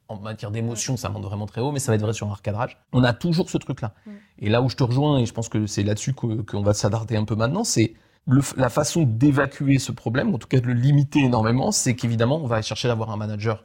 [0.09, 2.33] en matière d'émotion, ça monte vraiment très haut, mais ça va être vrai sur un
[2.33, 2.77] recadrage.
[2.91, 3.93] On a toujours ce truc-là.
[4.05, 4.11] Mm.
[4.39, 7.15] Et là où je te rejoins, et je pense que c'est là-dessus qu'on va s'attarder
[7.15, 7.93] un peu maintenant, c'est
[8.57, 12.47] la façon d'évacuer ce problème, en tout cas de le limiter énormément, c'est qu'évidemment, on
[12.47, 13.63] va chercher d'avoir un manager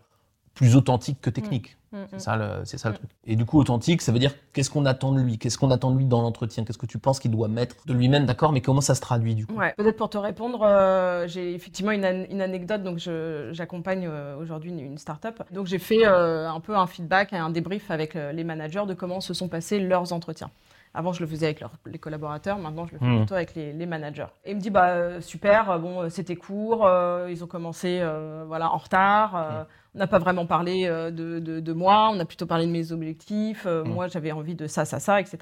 [0.55, 1.77] plus authentique que technique.
[1.93, 2.07] Mm, mm.
[2.13, 2.99] C'est ça, le, c'est ça le Mm.
[2.99, 3.11] truc.
[3.27, 5.39] Et du coup, authentique, ça veut dire qu'est-ce qu'on attend de lui?
[5.39, 6.65] Qu'est-ce qu'on attend de lui dans l'entretien?
[6.65, 8.27] Qu'est-ce que tu penses qu'il doit mettre de lui-même?
[8.27, 9.55] D'accord, mais comment ça se traduit du coup?
[9.55, 9.73] Ouais.
[9.77, 12.83] Peut-être pour te répondre, euh, j'ai effectivement une, an- une anecdote.
[12.83, 15.43] Donc, je- j'accompagne euh, aujourd'hui une, une start-up.
[15.51, 18.85] Donc, j'ai fait euh, un peu un feedback et un débrief avec euh, les managers
[18.87, 20.51] de comment se sont passés leurs entretiens.
[20.99, 22.59] Avant, je le faisais avec leurs- les collaborateurs.
[22.59, 23.19] Maintenant, je le fais Mhm.
[23.19, 24.27] plutôt avec les, les managers.
[24.45, 25.71] Et il me dit, bah euh, super.
[25.71, 26.85] euh, Bon, euh, c'était court.
[26.89, 29.37] euh, ils ont commencé, euh, voilà, en retard.
[29.37, 29.63] euh,
[29.95, 32.11] On n'a pas vraiment parlé de, de, de moi.
[32.13, 33.65] On a plutôt parlé de mes objectifs.
[33.65, 33.85] Mhm.
[33.95, 35.39] Moi, j'avais envie de ça, ça, ça, etc.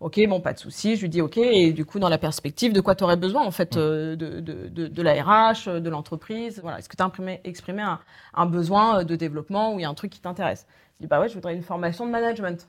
[0.00, 0.94] Ok, bon, pas de souci.
[0.96, 1.36] Je lui dis ok.
[1.38, 5.02] Et du coup, dans la perspective, de quoi tu aurais besoin en fait de, de,
[5.02, 6.60] la RH, de l'entreprise.
[6.62, 6.78] Voilà.
[6.78, 7.10] Est-ce que tu as
[7.44, 7.98] exprimé un,
[8.34, 10.66] un besoin de développement ou il y a un truc qui t'intéresse?
[10.98, 12.68] Je dis bah ouais, je voudrais une formation de management.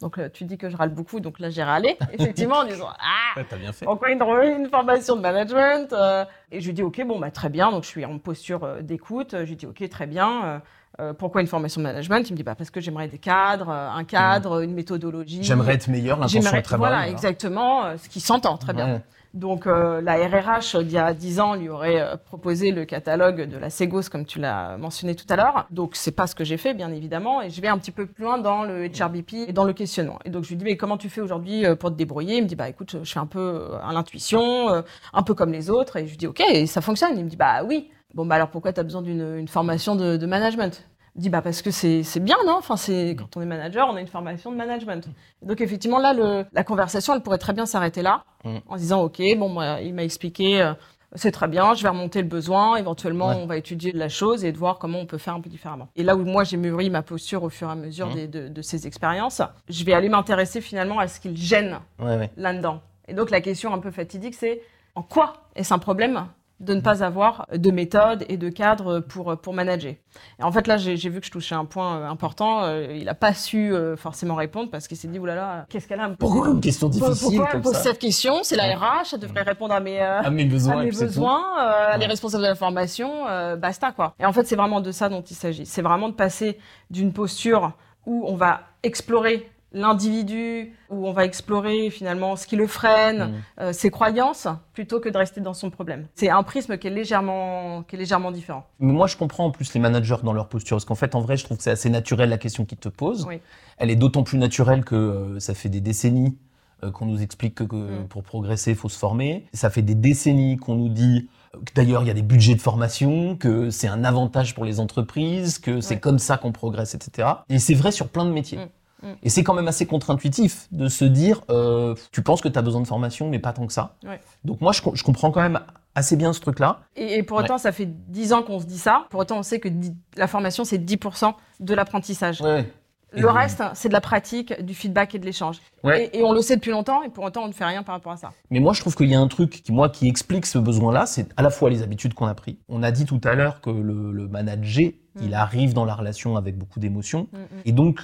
[0.00, 2.88] Donc euh, tu dis que je râle beaucoup, donc là j'ai râlé effectivement en disant
[3.00, 3.84] ah t'as bien fait.
[3.84, 4.22] pourquoi une,
[4.60, 7.82] une formation de management euh, Et je lui dis ok bon bah très bien donc
[7.82, 9.30] je suis en posture euh, d'écoute.
[9.32, 10.62] Je lui dis ok très bien.
[11.00, 12.28] euh, pourquoi une formation de management?
[12.28, 15.42] Il me dit bah parce que j'aimerais des cadres, un cadre, une méthodologie.
[15.42, 17.10] J'aimerais être meilleur, l'intention est très voilà bonne.
[17.10, 19.02] exactement ce qui s'entend très bien.
[19.34, 23.48] Donc euh, la RRH il y a 10 ans lui aurait euh, proposé le catalogue
[23.48, 25.66] de la Segos comme tu l'as mentionné tout à l'heure.
[25.70, 28.06] Donc c'est pas ce que j'ai fait bien évidemment et je vais un petit peu
[28.06, 30.18] plus loin dans le HRBP et dans le questionnement.
[30.24, 32.36] Et donc je lui dis mais comment tu fais aujourd'hui euh, pour te débrouiller?
[32.38, 35.70] Il me dit bah écoute je fais un peu à l'intuition, un peu comme les
[35.70, 37.18] autres et je lui dis OK ça fonctionne?
[37.18, 39.94] Il me dit bah oui Bon, bah alors pourquoi tu as besoin d'une une formation
[39.94, 40.88] de management?
[41.18, 42.54] Dis, bah parce que c'est bien, non?
[42.58, 45.08] Enfin, c'est quand on est manager, on a une formation de management.
[45.42, 48.58] Donc effectivement, là, le, la conversation, elle pourrait très bien s'arrêter là, Mm.
[48.68, 50.74] en disant, ok, bon, moi, il m'a expliqué, euh,
[51.16, 53.34] c'est très bien, je vais remonter le besoin, éventuellement, Ouais.
[53.42, 55.88] on va étudier la chose et de voir comment on peut faire un peu différemment.
[55.96, 58.14] Et là où moi, j'ai mûri ma posture au fur et à mesure Mm.
[58.14, 61.80] des- de, de ces expériences, je vais aller m'intéresser finalement à ce qui le gêne
[61.98, 62.30] Ouais, ouais.
[62.36, 62.80] là-dedans.
[63.08, 64.60] Et donc la question un peu fatidique, c'est
[64.94, 66.26] en quoi est-ce un problème?
[66.60, 69.94] De ne pas avoir de méthode et de cadre pour, pour manager.
[70.38, 72.64] Et en fait, là, j'ai vu que je touchais un point euh, important.
[72.64, 76.00] Euh, il n'a pas su euh, forcément répondre parce qu'il s'est dit, oulala, qu'est-ce qu'elle
[76.00, 78.42] a Pourquoi une question Pourquoi difficile elle comme pose ça cette question?
[78.42, 81.96] C'est la RH, elle devrait répondre à mes, À mes besoins, à mes besoins, euh,
[81.96, 84.14] les responsables de la formation, euh, basta quoi.
[84.18, 85.66] Et en fait, c'est vraiment de ça dont il s'agit.
[85.66, 86.58] C'est vraiment de passer
[86.90, 87.72] d'une posture
[88.06, 93.18] où on va explorer l'individu, où on va explorer finalement ce qui le freine,
[93.58, 93.60] Mm.
[93.60, 96.06] euh, ses croyances, plutôt que de rester dans son problème.
[96.14, 98.66] C'est un prisme qui est légèrement, qui est légèrement différent.
[98.80, 100.76] Mais moi, je comprends en plus les managers dans leur posture.
[100.76, 102.88] Parce qu'en fait, en vrai, je trouve que c'est assez naturel la question qu'ils te
[102.88, 103.26] posent.
[103.26, 103.40] Oui.
[103.78, 106.36] Elle est d'autant plus naturelle que euh, ça fait des décennies
[106.84, 108.08] euh, qu'on nous explique que, que Mm.
[108.08, 109.46] pour progresser, il faut se former.
[109.52, 111.28] Ça fait des décennies qu'on nous dit
[111.66, 114.78] que d'ailleurs, il y a des budgets de formation, que c'est un avantage pour les
[114.80, 116.00] entreprises, que c'est Ouais.
[116.00, 117.26] comme ça qu'on progresse, etc.
[117.48, 118.58] Et c'est vrai sur plein de métiers.
[118.58, 118.68] Mm.
[119.02, 119.06] Mm.
[119.22, 122.62] Et c'est quand même assez contre-intuitif de se dire, euh, tu penses que tu as
[122.62, 123.96] besoin de formation, mais pas tant que ça.
[124.04, 124.20] Ouais.
[124.44, 125.60] Donc moi, je, co- je comprends quand même
[125.94, 126.80] assez bien ce truc-là.
[126.96, 129.06] Et, et pour autant, ça fait 10 ans qu'on se dit ça.
[129.10, 129.68] Pour autant, on sait que
[130.16, 132.40] la formation, c'est 10% de l'apprentissage.
[132.40, 132.70] Ouais.
[133.12, 135.60] Le reste, c'est de la pratique, du feedback et de l'échange.
[135.82, 136.10] Ouais.
[136.12, 137.94] Et, et on le sait depuis longtemps, et pour autant, on ne fait rien par
[137.94, 138.32] rapport à ça.
[138.50, 141.06] Mais moi, je trouve qu'il y a un truc qui, moi, qui explique ce besoin-là,
[141.06, 142.58] c'est à la fois les habitudes qu'on a pris.
[142.68, 145.20] On a dit tout à l'heure que le, le manager, Mm.
[145.24, 147.28] il arrive dans la relation avec beaucoup d'émotions.
[147.32, 147.36] Mm.
[147.64, 148.02] Et donc,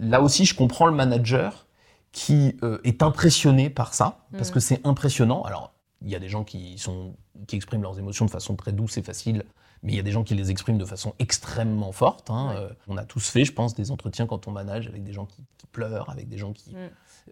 [0.00, 1.66] là aussi, je comprends le manager
[2.12, 4.54] qui euh, est impressionné par ça, parce Mm.
[4.54, 5.42] que c'est impressionnant.
[5.42, 7.14] Alors, il y a des gens qui, sont,
[7.46, 9.44] qui expriment leurs émotions de façon très douce et facile,
[9.82, 12.30] mais il y a des gens qui les expriment de façon extrêmement forte.
[12.30, 12.48] hein.
[12.50, 12.56] Ouais.
[12.56, 15.26] Euh, on a tous fait, je pense, des entretiens quand on manage avec des gens
[15.26, 16.76] qui, qui pleurent, avec des gens qui, Mm.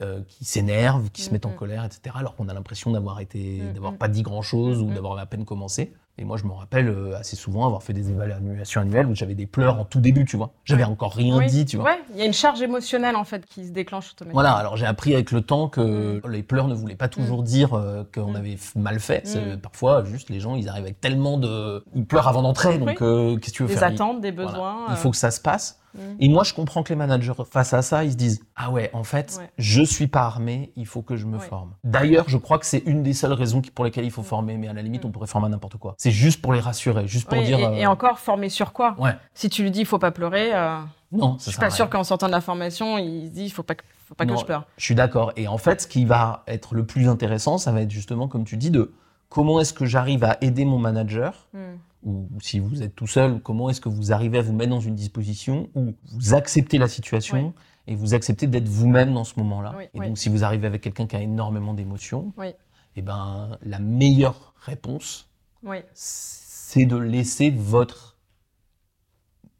[0.03, 1.57] euh, qui s'énervent, qui se mettent en mm.
[1.57, 2.16] colère, etc.
[2.18, 5.27] Alors qu'on a l'impression d'avoir été, Mm, d'avoir pas dit grand chose ou d'avoir à
[5.27, 5.94] peine commencé.
[6.16, 9.35] Et moi, je me rappelle euh, assez souvent avoir fait des évaluations annuelles où j'avais
[9.35, 10.53] des pleurs en tout début, tu vois.
[10.64, 11.46] J'avais encore rien Oui.
[11.46, 11.87] dit, tu vois.
[11.87, 14.33] Ouais, il y a une charge émotionnelle en fait qui se déclenche automatiquement.
[14.40, 17.74] Voilà, alors j'ai appris avec le temps que les pleurs ne voulaient pas toujours dire
[17.74, 18.37] euh, qu'on Mm.
[18.37, 19.24] avait mal fait.
[19.35, 19.59] Mm.
[19.61, 21.85] Parfois, juste les gens, ils arrivent avec tellement de.
[21.96, 23.90] Ils pleurent avant d'entrer, donc euh, qu'est-ce que tu veux Des faire?
[23.90, 24.50] Ils- attentes, des voilà.
[24.53, 24.87] besoins.
[24.90, 25.81] Il faut que ça se passe.
[25.98, 28.70] euh, Et moi, je comprends que les managers, face à ça, ils se disent Ah
[28.70, 29.50] ouais, en fait, Ouais.
[29.59, 31.44] je suis pas armé, il faut que je me Ouais.
[31.44, 31.72] forme.
[31.85, 34.24] D'ailleurs, je crois que c'est une des seules raisons pour lesquelles il faut Mm.
[34.24, 35.09] former, mais à la limite, Mm.
[35.09, 35.94] on pourrait former n'importe quoi.
[36.04, 37.58] C'est juste pour les rassurer, juste pour oui, dire.
[37.60, 38.94] et, euh, et encore formé sur quoi?
[38.98, 40.78] Ouais, Si tu lui dis il faut pas pleurer, euh,
[41.12, 43.62] non, je suis pas sûr qu'en sortant de la formation, il se dit il faut
[43.62, 44.34] pas que, faut pas Non.
[44.34, 44.66] que je pleure.
[44.76, 45.32] Je suis d'accord.
[45.36, 48.44] Et en fait, ce qui va être le plus intéressant, ça va être justement, comme
[48.44, 48.92] tu dis, de
[49.30, 51.78] comment est-ce que j'arrive à aider mon manager Hmm.
[52.04, 54.80] ou si vous êtes tout seul, comment est-ce que vous arrivez à vous mettre dans
[54.80, 57.62] une disposition où vous acceptez la situation Oui.
[57.86, 59.72] et vous acceptez d'être vous-même dans ce moment-là.
[59.78, 60.08] Oui, et oui.
[60.08, 62.48] donc, si vous arrivez avec quelqu'un qui a énormément d'émotions, Oui.
[62.96, 65.30] eh ben, la meilleure réponse,
[65.64, 65.79] Oui.
[65.94, 68.16] c'est de laisser votre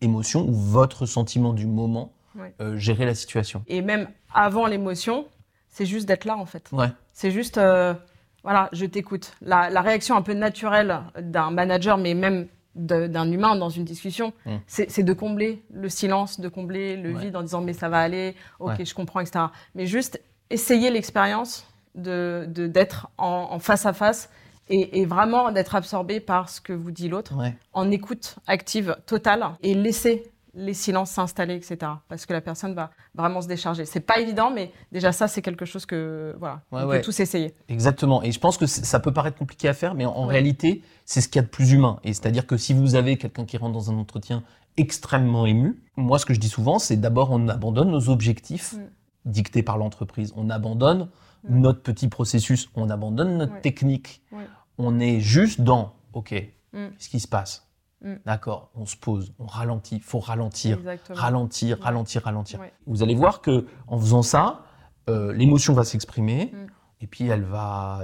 [0.01, 2.49] émotion ou votre sentiment du moment Oui.
[2.61, 3.65] euh, gérer la situation.
[3.69, 5.27] Et même avant l'émotion,
[5.69, 6.69] c'est juste d'être là en fait.
[6.73, 6.89] Ouais.
[7.13, 7.95] C'est juste, euh,
[8.43, 9.33] voilà, je t'écoute.
[9.41, 14.33] La, la réaction un peu naturelle d'un manager, mais même d'un humain dans une discussion,
[14.47, 14.57] Mm.
[14.67, 17.21] c'est de combler le silence, de combler le Ouais.
[17.27, 18.85] vide en disant mais ça va aller, ok, Ouais.
[18.85, 19.45] je comprends, etc.
[19.77, 21.65] Mais juste essayer l'expérience
[21.95, 24.29] de de- d'être en, en face à face
[24.69, 27.57] et, et vraiment d'être absorbé par ce que vous dit l'autre, Ouais.
[27.73, 31.77] en écoute active totale et laisser les silences s'installer, etc.
[32.09, 33.85] Parce que la personne va vraiment se décharger.
[33.87, 36.99] C'est pas évident, mais déjà ça, c'est quelque chose que voilà, Ouais, on ouais.
[37.01, 37.55] peut tous essayer.
[37.69, 38.23] Exactement.
[38.23, 40.33] Et je pense que ça peut paraître compliqué à faire, mais en, Ouais.
[40.35, 41.99] réalité, c'est ce qu'il y a de plus humain.
[42.05, 44.45] Et c'est-à-dire que si vous avez quelqu'un qui rentre dans un entretien
[44.77, 48.87] extrêmement ému, moi, ce que je dis souvent, c'est d'abord on abandonne nos objectifs Mm.
[49.27, 50.33] dictés par l'entreprise.
[50.37, 51.09] On abandonne
[51.49, 53.61] Notre petit processus, on abandonne notre Ouais.
[53.61, 54.23] technique.
[54.33, 54.47] Ouais.
[54.79, 56.33] On est juste dans, OK,
[56.73, 56.89] Mm.
[56.97, 57.69] qu'est-ce qui se passe
[58.01, 58.15] Mm.
[58.27, 61.19] D'accord, on se pose, on ralentit, faut ralentir, Exactement.
[61.19, 62.61] ralentir, ralentir, ralentir.
[62.87, 64.65] Vous allez voir que en faisant ça,
[65.09, 66.67] euh, l'émotion va s'exprimer Mm.
[67.01, 68.03] et puis elle va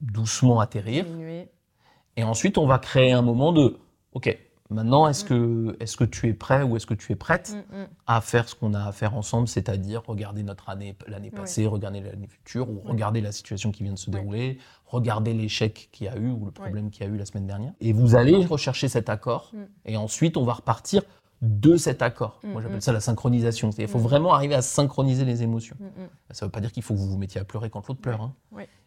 [0.00, 1.04] doucement atterrir.
[1.04, 1.50] Diminuer.
[2.16, 3.78] Et ensuite, on va créer un moment de
[4.12, 4.38] OK,
[4.70, 7.76] maintenant, est-ce que, est que tu es prêt ou est-ce que tu es prête Mm,
[7.82, 7.86] mm.
[8.06, 11.38] à faire ce qu'on a à faire ensemble, c'est-à-dire regarder notre année, l'année Ouais.
[11.40, 12.82] passée, regarder l'année future ou Ouais.
[12.92, 14.18] regarder la situation qui vient de se Ouais.
[14.18, 17.24] dérouler, regarder l'échec qu'il y a eu ou le problème qu'il y a eu la
[17.26, 17.72] semaine dernière?
[17.80, 19.58] Et vous allez rechercher cet accord Mm.
[19.86, 21.02] et ensuite, on va repartir
[21.42, 22.40] de cet accord.
[22.42, 23.68] Moi, j'appelle ça la synchronisation.
[23.76, 25.76] Il faut vraiment arriver à synchroniser les émotions.
[26.30, 28.00] Ça ne veut pas dire qu'il faut que vous vous mettiez à pleurer quand l'autre
[28.00, 28.22] pleure.
[28.22, 28.34] hein.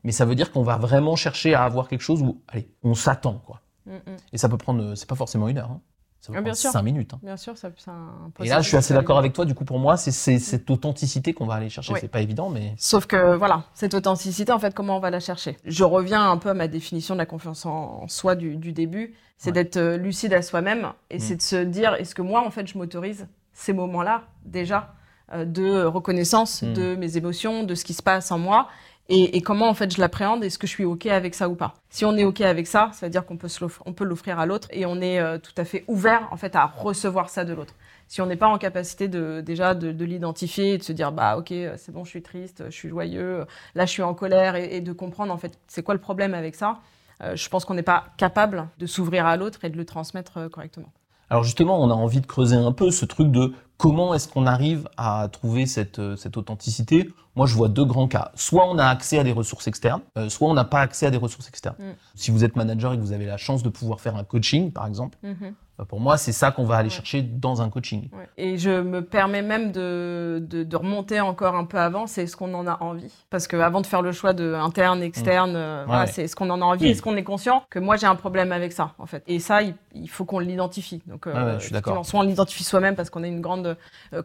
[0.03, 2.95] Mais ça veut dire qu'on va vraiment chercher à avoir quelque chose où, allez, on
[2.95, 3.61] s'attend, quoi.
[3.87, 4.15] Mm, mm.
[4.33, 5.71] Et ça peut prendre, c'est pas forcément une heure.
[5.71, 5.81] hein.
[6.19, 6.71] Ça peut Ah, bien prendre sûr.
[6.71, 7.13] cinq minutes.
[7.13, 7.19] hein.
[7.23, 9.45] Bien sûr, ça, c'est un Et là, je suis assez d'accord avec toi.
[9.45, 11.93] Du coup, pour moi, c'est c'est cette authenticité qu'on va aller chercher.
[11.93, 11.99] Oui.
[12.01, 15.19] C'est pas évident, mais Sauf que voilà, cette authenticité, en fait, comment on va la
[15.19, 15.57] chercher?
[15.63, 19.13] Je reviens un peu à ma définition de la confiance en soi du, du début.
[19.37, 19.53] C'est Ouais.
[19.53, 21.19] d'être euh, lucide à soi-même et Mm.
[21.19, 24.95] c'est de se dire est-ce que moi, en fait, je m'autorise ces moments-là déjà
[25.33, 26.73] euh, de reconnaissance Mm.
[26.73, 28.67] de mes émotions, de ce qui se passe en moi
[29.09, 30.43] et, comment en fait je l'appréhende.
[30.43, 32.89] Est-ce que je suis ok avec ça ou pas Si on est ok avec ça,
[32.93, 33.47] ça veut dire qu'on peut
[33.85, 36.55] on peut l'offrir à l'autre et on est euh, tout à fait ouvert en fait
[36.55, 37.73] à recevoir ça de l'autre.
[38.09, 41.11] Si on n'est pas en capacité de déjà de, de l'identifier et de se dire
[41.11, 44.13] bah ok euh, c'est bon je suis triste, je suis joyeux, là je suis en
[44.13, 46.79] colère et, de comprendre en fait c'est quoi le problème avec ça.
[47.23, 50.49] euh, je pense qu'on n'est pas capable de s'ouvrir à l'autre et de le transmettre
[50.49, 50.91] correctement.
[51.29, 54.45] Alors justement, on a envie de creuser un peu ce truc de comment est-ce qu'on
[54.45, 55.99] arrive à trouver cette
[56.37, 57.09] authenticité.
[57.37, 58.31] Moi, je vois deux grands cas.
[58.35, 61.11] Soit on a accès à des ressources externes, euh, soit on n'a pas accès à
[61.11, 61.75] des ressources externes.
[61.77, 61.83] Mm.
[62.15, 64.71] Si vous êtes manager et que vous avez la chance de pouvoir faire un coaching,
[64.71, 66.95] par exemple, euh, pour moi, c'est ça qu'on va aller Ouais.
[66.95, 68.09] chercher dans un coaching.
[68.11, 68.27] Ouais.
[68.37, 72.35] Et je me permets même de, de, de remonter encore un peu avant, c'est est-ce
[72.35, 75.83] qu'on en a envie Parce que avant de faire le choix de interne, externe, euh,
[75.85, 76.07] voilà, ouais.
[76.11, 76.91] c'est est-ce qu'on en a envie Oui.
[76.91, 79.21] Est-ce qu'on est conscient que moi j'ai un problème avec ça en fait?
[79.27, 81.03] Et ça, il, il faut qu'on l'identifie.
[81.05, 82.03] Donc, euh, je suis d'accord.
[82.03, 83.77] Soit on l'identifie soi-même parce qu'on a une grande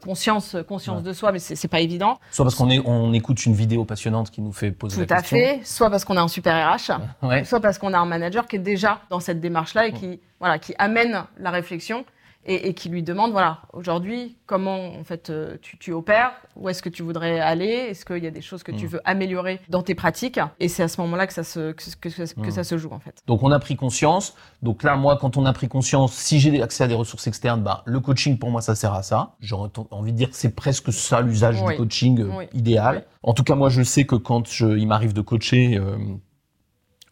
[0.02, 1.02] conscience, conscience Ouais.
[1.08, 2.18] de soi, mais c'est c'est pas évident.
[2.30, 5.16] Soit parce qu'on est, on écoute une vidéo passionnante qui nous fait poser Tout la
[5.16, 5.36] à question.
[5.38, 5.60] fait.
[5.64, 7.44] Soit parce qu'on a un super RH, Ouais.
[7.44, 10.58] soit parce qu'on a un manager qui est déjà dans cette démarche-là et qui, voilà,
[10.58, 12.04] qui amène la réflexion
[12.44, 16.68] et, et qui lui demande, voilà, aujourd'hui, comment en fait euh, tu, tu opères, où
[16.68, 18.88] est-ce que tu voudrais aller, est-ce qu'il y a des choses que tu Mm.
[18.88, 22.08] veux améliorer dans tes pratiques, et c'est à ce moment-là que ça se que, que-
[22.08, 22.50] que- que Mm.
[22.50, 23.22] ça se joue en fait.
[23.26, 24.34] Donc on a pris conscience.
[24.62, 27.62] Donc là, moi, quand on a pris conscience, si j'ai accès à des ressources externes,
[27.62, 29.34] bah, le coaching pour moi, ça sert à ça.
[29.40, 31.72] J'aurais t- envie de dire que c'est presque ça l'usage Oui.
[31.74, 32.44] du coaching euh, Oui.
[32.54, 32.96] idéal.
[33.06, 33.12] Oui.
[33.22, 35.96] En tout cas, moi, je sais que quand je, il m'arrive de coacher, euh,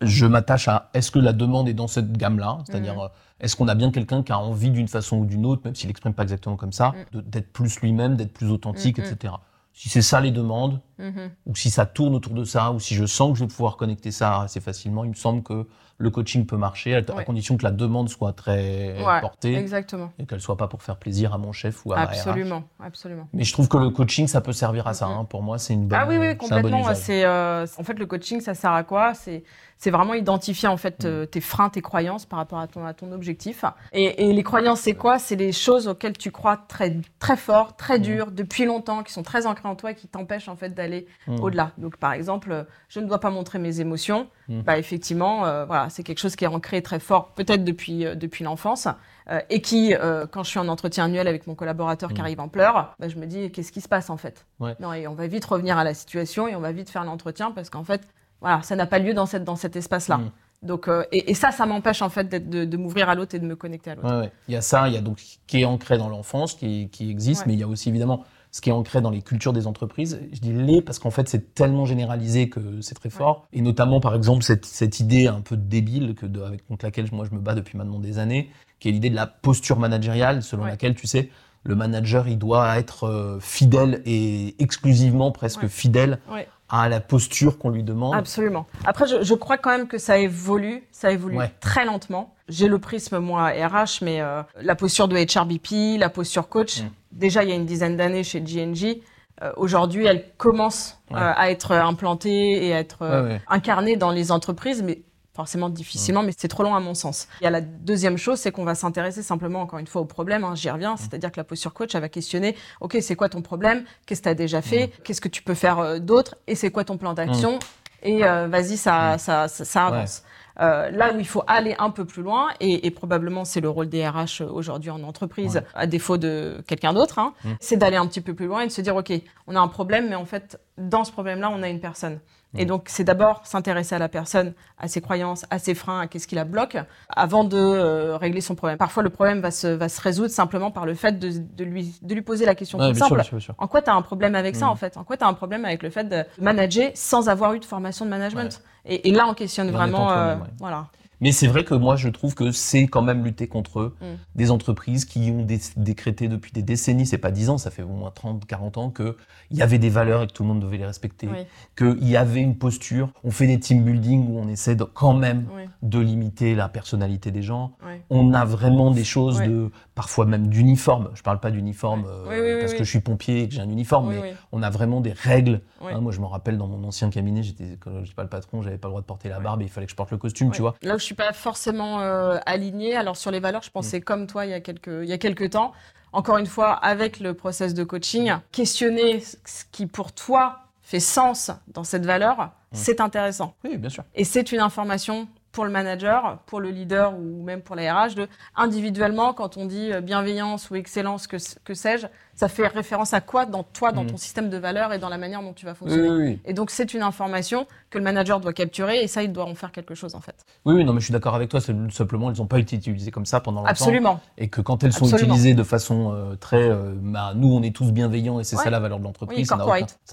[0.01, 3.09] je m'attache à est-ce que la demande est dans cette gamme-là, c'est-à-dire Mhm.
[3.40, 5.88] Est-ce qu'on a bien quelqu'un qui a envie d'une façon ou d'une autre, même s'il
[5.88, 7.20] l'exprime pas exactement comme ça, Mm.
[7.22, 9.05] d'être plus lui-même, d'être plus authentique, Mhm.
[9.05, 9.35] etc.
[9.72, 11.31] Si c'est ça les demandes, Mhm.
[11.47, 13.77] ou si ça tourne autour de ça, ou si je sens que je vais pouvoir
[13.77, 15.67] connecter ça assez facilement, il me semble que
[15.99, 17.25] le coaching peut marcher, à, Ouais.
[17.27, 20.11] condition que la demande soit très Ouais, portée Exactement.
[20.19, 22.09] et qu'elle soit pas pour faire plaisir à mon chef ou à ma RH.
[22.13, 23.29] Absolument, absolument.
[23.35, 25.07] Mais je trouve que le coaching, ça peut servir à ça.
[25.09, 25.13] Mhm.
[25.19, 25.25] hein.
[25.27, 25.99] Pour moi, c'est une bonne.
[26.01, 26.95] Ah oui, oui, bon complètement.
[26.95, 29.13] C'est euh, en fait le coaching, ça sert à quoi?
[29.13, 29.45] C'est
[29.77, 32.93] c'est vraiment identifier en fait euh, tes freins, tes croyances par rapport à ton à
[32.95, 33.65] ton objectif.
[33.93, 35.19] Et, et les croyances, c'est quoi?
[35.19, 39.23] C'est les choses auxquelles tu crois très très fort, très dur, depuis longtemps, qui sont
[39.23, 40.89] très ancrées en toi et qui t'empêchent en fait d'aller
[41.26, 41.40] Mhm.
[41.40, 41.72] au-delà.
[41.79, 44.29] Donc par exemple, je ne dois pas montrer mes émotions.
[44.48, 44.61] Mm.
[44.62, 48.14] Bah effectivement, euh, voilà, c'est quelque chose qui est ancré très fort, peut-être depuis euh,
[48.14, 48.88] depuis l'enfance,
[49.31, 49.94] euh, et qui,
[50.33, 52.24] quand je suis en entretien annuel avec mon collaborateur qui Mm.
[52.24, 54.46] arrive en pleurs, bah, je me dis qu'est-ce qui se passe en fait?
[54.59, 54.74] Ouais.
[54.81, 57.50] Non, et on va vite revenir à la situation et on va vite faire l'entretien
[57.53, 58.03] parce qu'en fait,
[58.40, 60.20] voilà, ça n'a pas lieu dans cette dans cet espace-là.
[60.62, 63.38] Donc euh, et, et ça, ça m'empêche en fait de, de m'ouvrir à l'autre et
[63.38, 64.11] de me connecter à l'autre.
[64.14, 64.33] Ouais, ouais.
[64.48, 67.09] Il y a ça, il y a donc qui est ancré dans l'enfance, qui, qui
[67.11, 67.48] existe, Ouais.
[67.48, 70.21] mais il y a aussi évidemment ce qui est ancré dans les cultures des entreprises.
[70.33, 73.47] Je dis les parce qu'en fait c'est tellement généralisé que c'est très fort.
[73.53, 77.07] Et notamment par exemple cette, cette idée un peu débile que de- avec contre laquelle
[77.13, 80.43] moi je me bats depuis maintenant des années, qui est l'idée de la posture managériale,
[80.43, 80.71] selon Ouais.
[80.71, 81.31] laquelle tu sais
[81.63, 85.69] le manager il doit être euh, fidèle et exclusivement presque Ouais.
[85.69, 86.49] fidèle Ouais.
[86.71, 88.15] à la posture qu'on lui demande.
[88.15, 88.67] Absolument.
[88.87, 91.53] Après, je, je crois quand même que ça évolue, ça évolue Ouais.
[91.61, 92.35] très lentement.
[92.49, 96.87] J'ai le prisme, moi, RH, mais euh, la posture de HRBP, la posture coach, Mm.
[97.12, 99.03] Déjà il y a une dizaine d'années chez GNG,
[99.42, 101.16] euh, aujourd'hui elle commence Ouais.
[101.18, 103.40] euh, à être implantée et à être euh, Ouais, ouais.
[103.49, 105.03] incarnée dans les entreprises, mais
[105.35, 107.27] forcément difficilement, mais c'est trop long à mon sens.
[107.40, 110.05] Il y a la deuxième chose, c'est qu'on va s'intéresser simplement, encore une fois, au
[110.05, 113.29] problème, hein, j'y reviens, c'est-à-dire que la posture coach, elle va questionner, ok, c'est quoi
[113.29, 113.85] ton problème?
[114.07, 114.90] Qu'est-ce que tu as déjà fait?
[115.03, 116.37] Qu'est-ce que tu peux faire d'autre?
[116.46, 117.59] Et c'est quoi ton plan d'action?
[118.03, 120.23] Et euh, vas-y, ça, ça, ça, ça avance.
[120.59, 123.69] Euh, là où il faut aller un peu plus loin, et, et probablement c'est le
[123.71, 125.63] rôle des RH aujourd'hui en entreprise, Ouais.
[125.75, 127.49] à défaut de quelqu'un d'autre, hein, Mm.
[127.61, 129.13] c'est d'aller un petit peu plus loin et de se dire, OK,
[129.47, 132.19] on a un problème, mais en fait, dans ce problème-là, on a une personne.
[132.57, 132.69] Et Mm.
[132.69, 136.27] donc, c'est d'abord s'intéresser à la personne, à ses croyances, à ses freins, à qu'est-ce
[136.27, 136.77] qui la bloque,
[137.09, 138.77] avant de euh, régler son problème.
[138.77, 141.95] Parfois, le problème va se, va se résoudre simplement par le fait de, de lui,
[142.03, 143.15] de lui poser la question Ouais, toute simple.
[143.15, 143.55] bien sûr, bien sûr.
[143.59, 144.71] En quoi tu as un problème avec ça, Mm.
[144.71, 144.97] en fait?
[144.97, 147.65] En quoi tu as un problème avec le fait de manager sans avoir eu de
[147.65, 148.63] formation de management?
[148.85, 150.11] Et, et là, on questionne En vraiment.
[150.11, 150.43] euh, ouais.
[150.59, 150.87] Voilà.
[151.21, 153.97] Mais c'est vrai que moi, je trouve que c'est quand même lutter contre eux.
[154.01, 154.05] Mm.
[154.37, 157.83] Des entreprises qui ont dé- décrété depuis des décennies, c'est pas 10 ans, ça fait
[157.83, 159.15] au moins 30, 40 ans, qu'il
[159.53, 161.29] y avait des valeurs et que tout le monde devait les respecter.
[161.29, 161.45] Oui.
[161.77, 163.11] Qu'il y avait une posture.
[163.25, 166.69] On fait des team building où on essaie de, quand même Oui, de limiter la
[166.69, 167.73] personnalité des gens.
[167.87, 167.95] oui.
[168.09, 171.11] On a vraiment des choses de, parfois même d'uniforme.
[171.15, 172.79] Je parle pas d'uniforme euh, Oui, oui, oui, parce oui.
[172.79, 174.37] que je suis pompier et que j'ai un uniforme, Oui, mais oui.
[174.53, 175.61] on a vraiment des règles.
[175.83, 175.93] Oui.
[175.95, 178.63] Hein, moi, je me rappelle dans mon ancien cabinet, j'étais, quand j'étais pas le patron,
[178.63, 180.19] j'avais pas le droit de porter la barbe et il fallait que je porte le
[180.19, 180.75] costume, tu vois.
[180.83, 182.94] Là où je suis pas forcément euh, alignée.
[182.94, 185.18] Alors sur les valeurs, je pensais comme toi il y a quelques il y a
[185.18, 185.73] quelques temps.
[186.12, 191.53] Encore une fois, avec le process de coaching, questionner ce qui pour toi fait sens
[191.68, 193.55] dans cette valeur, c'est intéressant.
[193.64, 194.03] Oui, bien sûr.
[194.16, 198.15] Et c'est une information pour le manager, pour le leader ou même pour la RH,
[198.15, 203.13] de individuellement, quand on dit euh, bienveillance ou excellence, que, que sais-je, ça fait référence
[203.15, 204.07] à quoi dans toi, dans Mm.
[204.13, 206.09] ton système de valeurs et dans la manière dont tu vas fonctionner.
[206.09, 206.41] Oui, oui, oui.
[206.45, 209.55] Et donc c'est une information que le manager doit capturer et ça, il doit en
[209.55, 210.37] faire quelque chose en fait.
[210.65, 211.61] Oui, oui, non, mais je suis d'accord avec toi.
[211.61, 213.71] C'est simplement, elles n'ont pas été utilisées comme ça pendant longtemps.
[213.71, 214.21] Absolument.
[214.39, 215.35] Et que quand elles sont Absolument.
[215.35, 218.65] utilisées de façon euh, très, euh, bah, nous, on est tous bienveillants et c'est Ouais.
[218.65, 219.49] ça la valeur de l'entreprise.
[219.49, 219.57] Ça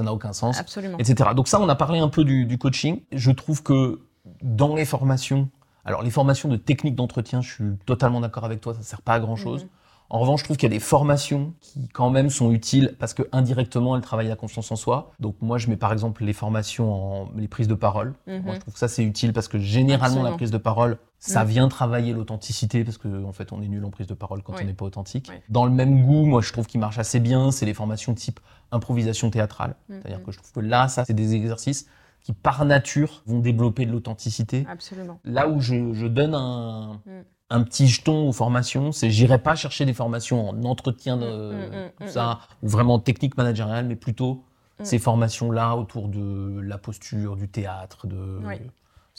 [0.03, 0.59] n'a aucun, sens.
[0.59, 0.97] Absolument.
[0.97, 1.29] etc.
[1.35, 3.01] Donc ça, on a parlé un peu du, du coaching.
[3.11, 3.99] Je trouve que
[4.41, 5.49] dans les formations,
[5.85, 9.13] alors les formations de technique d'entretien, je suis totalement d'accord avec toi, ça sert pas
[9.13, 9.63] à grand chose.
[9.63, 9.69] Mhm.
[10.09, 13.13] En revanche, je trouve qu'il y a des formations qui quand même sont utiles parce
[13.13, 15.11] que indirectement, elles travaillent la confiance en soi.
[15.19, 18.13] Donc moi, je mets par exemple les formations en les prises de parole.
[18.25, 18.41] Mhm.
[18.45, 20.29] Moi, je trouve que ça c'est utile parce que généralement Absolument.
[20.29, 21.49] la prise de parole, ça Mhm.
[21.49, 24.53] vient travailler l'authenticité parce que en fait, on est nul en prise de parole quand
[24.53, 24.59] Oui.
[24.63, 25.27] on n'est pas authentique.
[25.29, 25.39] Oui.
[25.49, 28.39] Dans le même goût, moi, je trouve qu'il marche assez bien, c'est les formations type
[28.71, 29.75] improvisation théâtrale.
[29.89, 31.85] C'est-à-dire que je trouve que là, ça, c'est des exercices
[32.27, 34.65] qui, par nature, vont développer de l'authenticité.
[34.69, 35.17] Absolument.
[35.23, 37.23] Là où je, je donne un, Mm.
[37.51, 41.55] un petit jeton aux formations, c'est j'irai pas chercher des formations en entretien de Mm,
[42.01, 44.43] mm, mm, ça, ou vraiment technique managériale, mais plutôt
[44.79, 44.83] Mm.
[44.83, 48.55] ces formations-là autour de la posture, du théâtre, de Oui.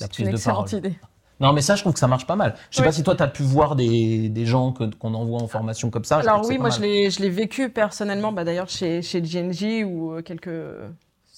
[0.01, 0.69] la prise une de parole.
[0.71, 0.99] idée.
[1.41, 2.57] Non, mais ça, je trouve que ça marche pas mal.
[2.71, 2.89] Je sais Oui.
[2.89, 5.89] pas si toi, tu as pu voir des, des gens que- qu'on envoie en formation
[5.89, 6.19] comme ça.
[6.19, 6.89] Alors oui, moi je mal.
[6.91, 10.51] l'ai, je l'ai vécu personnellement, bah, d'ailleurs chez, chez GNJ, où euh, quelques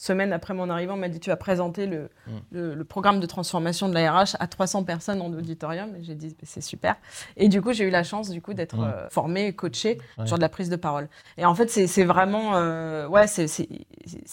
[0.01, 2.31] semaines après mon arrivée, on m'a dit tu vas présenter le, Mm.
[2.53, 5.95] le, le programme de transformation de la RH à 300 personnes en auditorium.
[5.97, 6.97] Et j'ai dit c'est super.
[7.37, 8.85] Et du coup, j'ai eu la chance du coup d'être Mm.
[8.85, 10.27] euh, formée, coachée Ouais.
[10.27, 11.09] sur de la prise de parole.
[11.37, 13.47] Et en fait, c'est, vraiment, euh, ouais, c'est,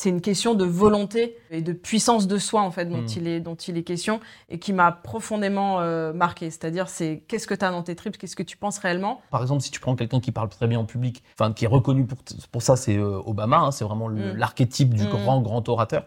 [0.05, 3.07] une question de volonté et de puissance de soi en fait dont Mm.
[3.17, 6.49] il est, dont il est question et qui m'a profondément euh, marqué.
[6.49, 9.21] C'est-à-dire, c'est qu'est-ce que tu as dans tes tripes, qu'est-ce que tu penses réellement?
[9.31, 11.67] Par exemple, si tu prends quelqu'un qui parle très bien en public, enfin qui est
[11.67, 12.19] reconnu pour,
[12.51, 13.57] pour ça, c'est euh, Obama.
[13.57, 14.35] hein, c'est vraiment Mm.
[14.37, 15.09] l'archétype du Mm.
[15.09, 16.05] grand grand orateur.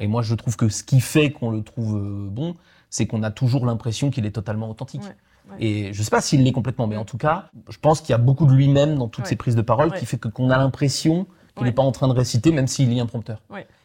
[0.00, 2.54] Et moi, je trouve que ce qui fait qu'on le trouve euh, bon,
[2.88, 5.02] c'est qu'on a toujours l'impression qu'il est totalement authentique.
[5.02, 5.16] Ouais,
[5.50, 5.56] ouais.
[5.64, 8.14] Et je sais pas s'il l'est complètement, mais en tout cas, je pense qu'il y
[8.14, 9.28] a beaucoup de lui-même dans toutes Ouais.
[9.30, 12.08] ses prises de parole qui fait que qu'on a l'impression qu'il n'est pas en train
[12.08, 13.42] de réciter, même s'il lit un prompteur.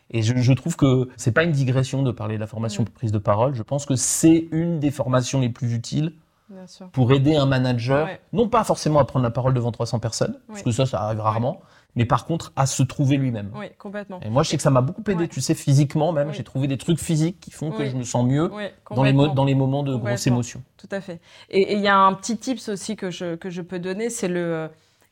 [0.10, 2.94] Et je, je trouve que c'est pas une digression de parler de la formation pour
[2.94, 3.54] prise de parole.
[3.56, 6.14] Je pense que c'est une des formations les plus utiles
[6.50, 6.88] Bien sûr.
[6.92, 10.62] pour aider un manager, non pas forcément à prendre la parole devant 300 personnes, parce
[10.62, 11.60] que ça, ça arrive rarement,
[11.96, 13.52] mais par contre à se trouver lui-même.
[13.56, 14.20] Oui, complètement.
[14.22, 15.28] Et moi, je sais que ça m'a beaucoup aidé, Ouais.
[15.28, 16.30] tu sais, physiquement même.
[16.30, 16.34] Oui.
[16.36, 17.90] J'ai trouvé des trucs physiques qui font que Oui.
[17.90, 20.34] je me sens mieux Oui, dans les, dans moments de grosse Complètement.
[20.34, 20.64] émotion.
[20.78, 21.20] Tout à fait.
[21.50, 24.28] Et il y a un petit tips aussi que je, que je peux donner, c'est
[24.28, 24.68] le euh,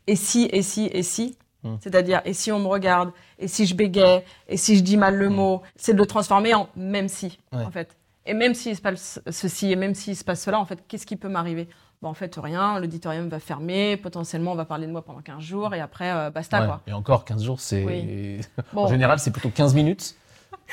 [0.07, 1.38] et si, et si, et si.
[1.63, 1.75] Mm.
[1.79, 5.15] C'est-à-dire, et si on me regarde, et si je bégaye, et si je dis mal
[5.15, 7.39] le mot, c'est de le transformer en même si.
[7.51, 7.63] Ouais.
[7.63, 7.97] en fait.
[8.27, 11.05] Et même s'il se passe ceci, et même s'il se passe cela, en fait, qu'est-ce
[11.05, 11.67] qui peut m'arriver?
[12.05, 15.41] Bon, en fait, rien, l'auditorium va fermer, potentiellement, on va parler de moi pendant 15
[15.41, 16.67] jours, et après, euh, basta, Ouais.
[16.67, 16.81] quoi.
[16.85, 17.83] Et encore, 15 jours, c'est.
[17.83, 18.41] Oui.
[18.75, 20.13] En Bon, général, c'est plutôt 15 minutes.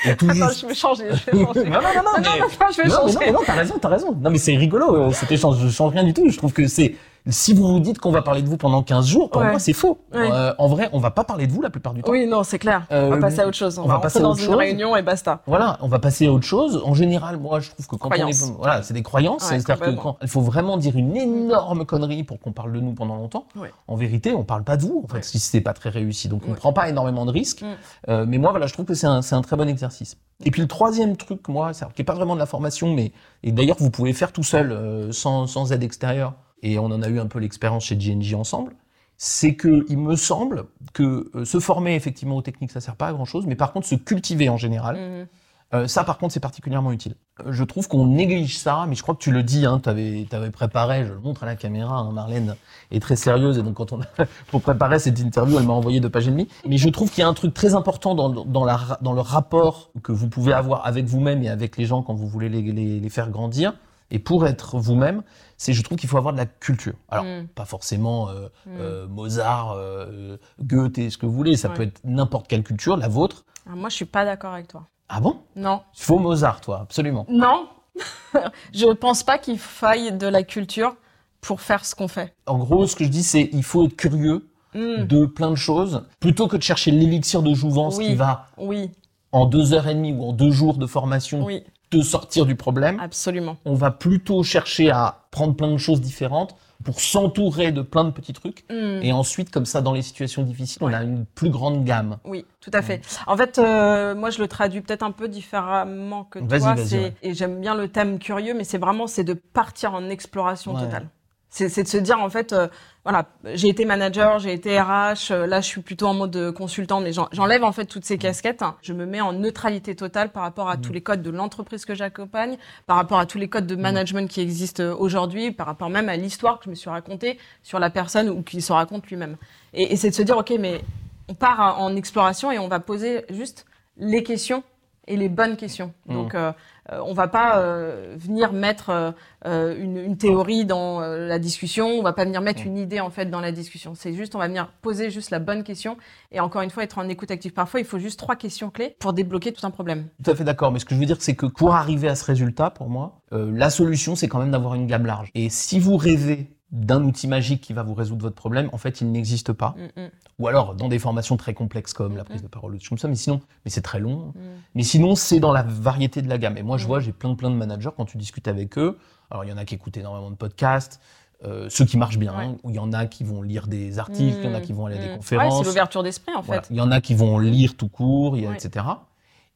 [0.05, 0.61] Et tout attends, juste.
[0.61, 1.63] je vais changer, je vais non, changer.
[1.63, 3.25] non, non, non, Non, mais- non, non, je vais Non, changer.
[3.31, 4.11] non, non, t'as raison, t'as raison.
[4.11, 5.57] Non, mais c'est rigolo, euh, cet échange.
[5.57, 6.29] Je change rien du tout.
[6.29, 6.93] Je trouve que c'est.
[7.29, 9.51] Si vous vous dites qu'on va parler de vous pendant 15 jours, pour Ouais.
[9.51, 9.97] moi, c'est faux.
[10.13, 10.29] Ouais.
[10.29, 12.11] Euh, en vrai, on va pas parler de vous la plupart du temps.
[12.11, 12.85] Oui, non, c'est clair.
[12.89, 13.79] on Euh, va passer à autre chose.
[13.79, 14.55] On, on va, va passer dans une chose.
[14.55, 15.41] réunion et basta.
[15.47, 16.81] Voilà, on va passer à autre chose.
[16.83, 18.43] En général, moi, je trouve que quand Croyances.
[18.43, 19.43] on est, voilà, c'est des croyances.
[19.43, 20.01] Ouais, C'est-à-dire que complètement.
[20.13, 23.45] quand il faut vraiment dire une énorme connerie pour qu'on parle de nous pendant longtemps.
[23.87, 26.27] En vérité, on parle pas de vous, en fait, si c'est pas très réussi.
[26.27, 27.61] Donc, on prend pas énormément de risques.
[27.61, 27.65] Mm.
[28.09, 30.17] Euh, mais moi, voilà, je trouve que c'est un, très bon exercice.
[30.45, 33.53] Et puis le troisième truc, moi, qui est pas vraiment de la formation, mais et
[33.53, 36.33] d'ailleurs vous pouvez faire tout seul, euh, sans, sans aide extérieure.
[36.63, 38.73] Et on en a eu un peu l'expérience chez GNJ ensemble.
[39.17, 43.07] C'est que il me semble que euh, se former effectivement aux techniques, ça sert pas
[43.09, 45.27] à grand chose, mais par contre se cultiver en général, Mhm.
[45.75, 47.15] euh, ça, par contre, c'est particulièrement utile.
[47.45, 49.87] Euh, Je trouve qu'on néglige ça, mais je crois que tu le dis, hein, tu
[49.89, 52.55] avais, préparé, je le montre à la caméra, hein, Marlène
[52.91, 54.05] est très sérieuse, et donc quand on a,
[54.47, 56.47] pour préparer cette interview, elle m'a envoyé deux pages et demie.
[56.67, 59.13] Mais je trouve qu'il y a un truc très important dans, dans, la, ra- dans
[59.13, 62.49] le rapport que vous pouvez avoir avec vous-même et avec les gens quand vous voulez
[62.49, 63.73] les, les, les faire grandir,
[64.11, 65.23] et pour être vous-même,
[65.63, 66.93] c'est je trouve qu'il faut avoir de la culture.
[67.09, 67.47] Alors, Mm.
[67.55, 68.69] pas forcément euh, Mm.
[68.79, 71.73] euh, Mozart, euh, Goethe, ce que vous voulez, ça Ouais.
[71.75, 73.45] peut être n'importe quelle culture, la vôtre.
[73.65, 74.87] Alors, moi, je suis pas d'accord avec toi.
[75.09, 75.37] Ah bon?
[75.55, 75.81] Non.
[75.93, 77.25] Faux Mozart, toi, absolument.
[77.29, 77.67] Non.
[78.73, 80.95] je pense pas qu'il faille de la culture
[81.41, 82.33] pour faire ce qu'on fait.
[82.47, 85.03] En gros, ce que je dis, c'est il faut être curieux Mm.
[85.05, 88.07] de plein de choses, plutôt que de chercher l'élixir de jouvence Oui.
[88.07, 88.89] qui va, Oui,
[89.31, 91.63] en deux heures et demie ou en deux jours de formation, oui,
[91.97, 92.99] te sortir du problème.
[92.99, 93.57] absolument.
[93.65, 98.11] On va plutôt chercher à prendre plein de choses différentes pour s'entourer de plein de
[98.11, 98.65] petits trucs.
[98.69, 98.99] Hmm.
[99.01, 102.17] Et ensuite, comme ça, dans les situations difficiles, on a une plus grande gamme.
[102.25, 103.01] Oui, tout à fait.
[103.25, 106.73] En fait, euh, moi, je le traduis peut-être un peu différemment que toi.
[106.75, 107.13] ouais.
[107.21, 110.81] Et j'aime bien le thème curieux, mais c'est vraiment c'est de partir en exploration Ouais.
[110.81, 111.07] totale.
[111.55, 112.67] C'est de se dire en fait, euh,
[113.05, 116.51] voilà, j'ai été manager, j'ai été RH, euh, là je suis plutôt en mode euh,
[116.51, 118.63] consultant, mais j'en- j'enlève en fait toutes ces casquettes.
[118.63, 118.75] hein.
[118.81, 121.93] Je me mets en neutralité totale par rapport à tous les codes de l'entreprise que
[121.93, 126.09] j'accompagne, par rapport à tous les codes de management qui existent aujourd'hui, par rapport même
[126.09, 129.37] à l'histoire que je me suis racontée sur la personne ou qu'il se raconte lui-même.
[129.75, 130.81] Et, et c'est de se dire, ok, mais
[131.29, 134.63] on part en exploration et on va poser juste les questions
[135.05, 135.93] et les bonnes questions.
[136.07, 136.51] Donc, euh,
[136.91, 139.11] on va pas euh, venir mettre euh,
[139.45, 142.67] euh, une, une théorie dans euh, la discussion, on va pas venir mettre Mhm.
[142.67, 143.93] une idée en fait dans la discussion.
[143.95, 145.97] C'est juste, on va venir poser juste la bonne question
[146.31, 147.53] et encore une fois être en écoute active.
[147.53, 150.07] Parfois, il faut juste trois questions clés pour débloquer tout un problème.
[150.23, 150.71] Tout à fait d'accord.
[150.71, 153.21] Mais ce que je veux dire, c'est que pour arriver à ce résultat, pour moi,
[153.31, 155.29] euh, la solution, c'est quand même d'avoir une gamme large.
[155.35, 158.99] Et si vous rêvez d'un outil magique qui va vous résoudre votre problème, en fait,
[158.99, 159.75] il n'existe pas.
[159.95, 160.09] Mm, mm,
[160.39, 162.27] Ou alors dans des formations très complexes comme la Mhm.
[162.29, 163.07] prise de parole ou comme ça.
[163.07, 164.33] Mais sinon, mais c'est très long.
[164.35, 164.39] mm.
[164.73, 166.57] Mais sinon, c'est dans la variété de la gamme.
[166.57, 168.97] Et moi, je vois, j'ai plein, plein de managers quand tu discutes avec eux.
[169.29, 170.99] Alors, il y en a qui écoutent énormément de podcasts,
[171.45, 172.55] euh, ceux qui marchent bien, Ouais.
[172.63, 174.73] ou il y en a qui vont lire des articles, il y en a qui
[174.73, 175.11] vont aller à des Mm.
[175.11, 175.59] Ouais, conférences.
[175.59, 176.47] c'est l'ouverture d'esprit en fait.
[176.47, 176.61] Voilà.
[176.71, 178.47] Il y en a qui vont lire tout court, Ouais.
[178.55, 178.85] etc.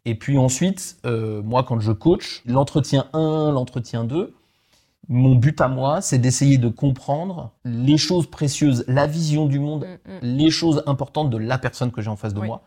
[0.05, 4.35] Et puis ensuite, euh, moi, quand je coach, l'entretien 1, l'entretien 2,
[5.09, 9.85] mon but à moi, c'est d'essayer de comprendre les choses précieuses, la vision du monde,
[10.05, 10.19] Mm, mm.
[10.37, 12.47] les choses importantes de la personne que j'ai en face de Oui.
[12.47, 12.61] moi,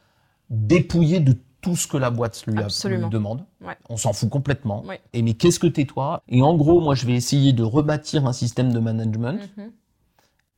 [0.49, 3.03] dépouiller de tout ce que la boîte lui, a- Absolument.
[3.09, 3.45] lui demande.
[3.64, 3.76] Ouais.
[3.91, 4.82] On s'en fout complètement.
[4.86, 5.01] Ouais.
[5.12, 6.22] Et mais qu'est-ce que t'es toi?
[6.28, 9.70] Et en gros, moi, je vais essayer de rebâtir un système de management Mhm.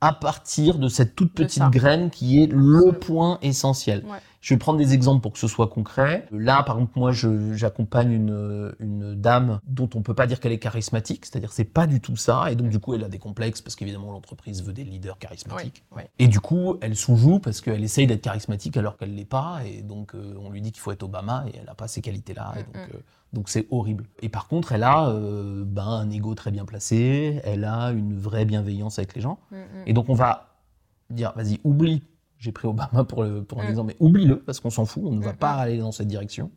[0.01, 4.05] à partir de cette toute petite graine qui est le point essentiel.
[4.05, 4.19] Ouais.
[4.43, 6.27] Je vais prendre des exemples pour que ce soit concret.
[6.31, 10.59] Là, par exemple, moi, j'accompagne une, une dame dont on peut pas dire qu'elle est
[10.59, 13.63] charismatique, c'est-à-dire c'est pas du tout ça, et donc du coup, elle a des complexes
[13.63, 15.85] parce qu'évidemment l'entreprise veut des leaders charismatiques.
[16.19, 19.81] Et du coup, elle sous-joue parce qu'elle essaye d'être charismatique alors qu'elle l'est pas, et
[19.81, 22.53] donc euh, on lui dit qu'il faut être Obama et elle a pas ces qualités-là,
[22.59, 22.97] et donc Mm, mm.
[22.97, 23.01] euh,
[23.33, 24.05] donc c'est horrible.
[24.21, 28.19] Et par contre, elle a euh, ben, un ego très bien placé, elle a une
[28.19, 29.39] vraie bienveillance avec les gens.
[29.51, 29.61] Mm, mm.
[29.87, 30.49] Et donc on va
[31.11, 32.03] dire, vas-y, oublie,
[32.43, 33.69] j'ai pris Obama pour, le, pour un Mm.
[33.69, 35.61] exemple, mais oublie-le, parce qu'on s'en fout, on ne va Mm, pas mm.
[35.61, 36.51] aller dans cette direction.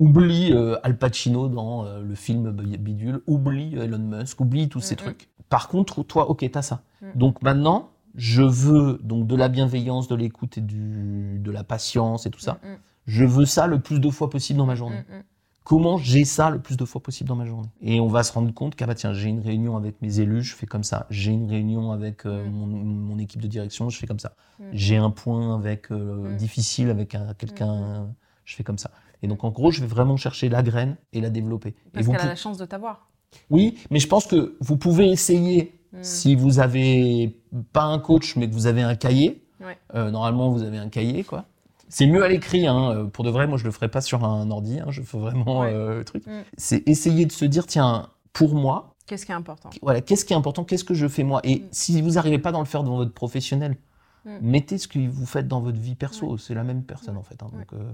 [0.00, 4.94] Oublie euh, Al Pacino dans euh, le film Bidule, oublie Elon Musk, oublie tous ces
[4.94, 5.02] Mm, mm.
[5.02, 5.28] trucs.
[5.48, 6.82] Par contre, toi, ok, t'as ça.
[7.02, 7.06] Mm.
[7.14, 12.26] Donc maintenant, je veux donc de la bienveillance, de l'écoute et du, de la patience
[12.26, 12.58] et tout ça.
[12.64, 12.76] Mm, mm.
[13.06, 15.22] Je veux ça le plus de fois possible dans ma journée Mm, mm.
[15.68, 17.68] Comment j'ai ça le plus de fois possible dans ma journée.
[17.82, 20.42] Et on va se rendre compte qu'à bah tiens, j'ai une réunion avec mes élus,
[20.42, 21.06] je fais comme ça.
[21.10, 22.50] J'ai une réunion avec euh, Mm.
[22.52, 24.32] mon, mon équipe de direction, je fais comme ça.
[24.58, 24.64] Mm.
[24.72, 26.36] J'ai un point avec euh, Mm.
[26.36, 28.08] difficile avec un- quelqu'un,
[28.46, 28.90] je fais comme ça.
[29.22, 31.74] Et donc en gros, je vais vraiment chercher la graine et la développer.
[31.92, 33.06] Parce qu'elle a la chance de t'avoir.
[33.50, 37.42] Oui, mais je pense que vous pouvez essayer si vous avez
[37.74, 39.44] pas un coach, mais que vous avez un cahier.
[39.60, 39.76] Ouais.
[39.94, 41.44] Euh, normalement, vous avez un cahier, quoi.
[41.88, 42.90] C'est mieux à l'écrit, hein.
[42.90, 43.46] euh, pour de vrai.
[43.46, 44.78] Moi, je le ferai pas sur un ordi.
[44.80, 45.72] hein, je fais vraiment Ouais.
[45.72, 46.26] euh, le truc.
[46.26, 46.42] Mm.
[46.56, 49.70] C'est essayer de se dire, tiens, pour moi, Qu'est-ce qui est important?
[49.80, 51.40] voilà, qu'est-ce qui est important, qu'est-ce que je fais moi?
[51.44, 51.68] Et Mm.
[51.72, 53.76] si vous n'arrivez pas dans le faire dans votre professionnel,
[54.24, 54.30] Mm.
[54.42, 56.36] mettez ce que vous faites dans votre vie perso.
[56.36, 57.42] C'est la même personne en fait.
[57.42, 57.92] hein, donc, euh,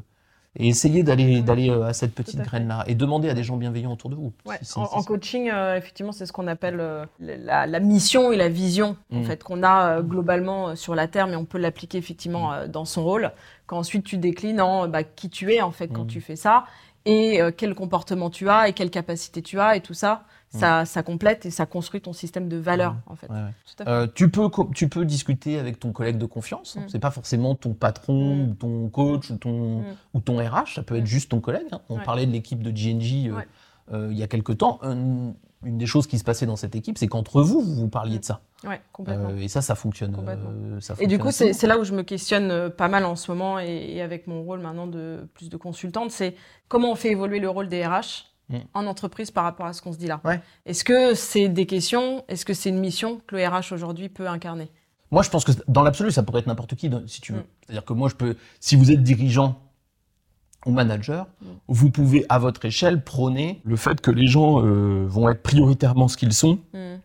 [0.57, 3.57] et essayez d'aller d'aller euh, à cette petite graine là et demandez à des gens
[3.57, 4.33] bienveillants autour de vous.
[4.47, 8.37] Ouais, Si en, coaching, euh, effectivement, c'est ce qu'on appelle euh, la, la mission et
[8.37, 9.25] la vision en Mm.
[9.25, 12.69] fait qu'on a euh, globalement sur la terre, mais on peut l'appliquer effectivement Mm.
[12.69, 13.33] dans son rôle.
[13.67, 16.09] Quand ensuite tu déclines en bah, qui tu es en fait quand Mm.
[16.09, 16.65] tu fais ça
[17.07, 20.23] et quel comportement tu as et quelle capacité tu as et tout ça,
[20.59, 23.29] ça, ça complète et ça construit ton système de valeurs en fait.
[23.31, 23.51] Ouais, ouais.
[23.67, 23.91] Tout à fait.
[23.91, 26.77] Euh, tu, peux, co- tu peux discuter avec ton collègue de confiance.
[26.77, 26.83] hein.
[26.85, 26.89] Mm.
[26.89, 28.49] C'est pas forcément ton patron, Mm.
[28.51, 29.85] ou ton coach, ou ton, Mm.
[30.15, 30.75] ou ton RH.
[30.77, 31.67] Ça peut être juste ton collègue.
[31.73, 31.81] hein.
[31.89, 33.41] On parlait de l'équipe de GNG euh,
[33.93, 34.79] euh, il y a quelques temps.
[34.83, 35.33] Un-
[35.67, 38.19] une des choses qui se passait dans cette équipe, c'est qu'entre vous, vous vous parliez
[38.19, 38.43] de ça.
[38.67, 39.31] Ouais, complètement.
[39.31, 40.15] Euh, et ça, ça fonctionne.
[40.29, 43.31] Euh, ça Et du coup, c'est là où je me questionne pas mal en ce
[43.31, 46.35] moment et, et avec mon rôle maintenant de plus de consultante, c'est
[46.69, 48.57] comment on fait évoluer le rôle des RH Mm.
[48.75, 50.21] en entreprise par rapport à ce qu'on se dit là.
[50.25, 50.41] Ouais.
[50.67, 52.25] Est-ce que c'est des questions?
[52.29, 54.71] Est-ce que c'est une mission que le RH aujourd'hui peut incarner?
[55.11, 57.39] Moi, je pense que dans l'absolu, ça pourrait être n'importe qui, si tu veux.
[57.41, 57.45] Mm.
[57.63, 59.59] C'est-à-dire que moi, je peux, si vous êtes dirigeant
[60.67, 61.47] ou manager, Mm.
[61.69, 66.09] vous pouvez, à votre échelle, prôner le fait que les gens euh, vont être prioritairement
[66.09, 66.99] ce qu'ils sont, euh,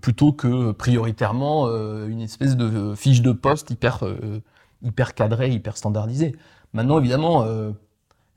[0.00, 4.40] plutôt que prioritairement euh, une espèce de euh, fiche de poste hyper, euh,
[4.82, 6.34] hyper cadrée, hyper standardisée.
[6.72, 7.44] Maintenant, évidemment,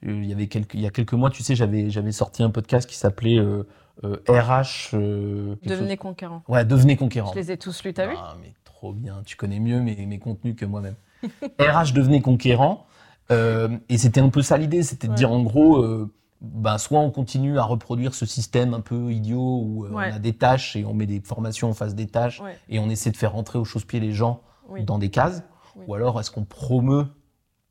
[0.06, 2.50] il y avait quelques, il y a quelques mois, tu sais, j'avais, j'avais sorti un
[2.50, 3.64] podcast qui s'appelait euh,
[4.04, 4.94] euh, RH.
[4.96, 6.44] euh, quelque Devenez chose- conquérant.
[6.48, 7.32] Ouais, devenez conquérant.
[7.34, 8.16] Je les ai tous lus, t'as vu?
[8.18, 9.22] Ah, mais trop bien.
[9.26, 10.96] Tu connais mieux mes, mes contenus que moi-même.
[11.60, 12.86] RH devenait conquérant.
[13.32, 14.84] euh, et c'était un peu ça l'idée.
[14.84, 18.82] C'était de dire, en gros, euh, ben, soit on continue à reproduire ce système un
[18.82, 20.10] peu idiot où euh, Ouais.
[20.12, 22.58] on a des tâches et on met des formations en face des tâches Ouais.
[22.68, 24.84] et on essaie de faire rentrer au chausse-pied les gens Oui.
[24.84, 25.44] dans des cases,
[25.78, 25.86] Oui.
[25.88, 27.06] ou alors est-ce qu'on promeut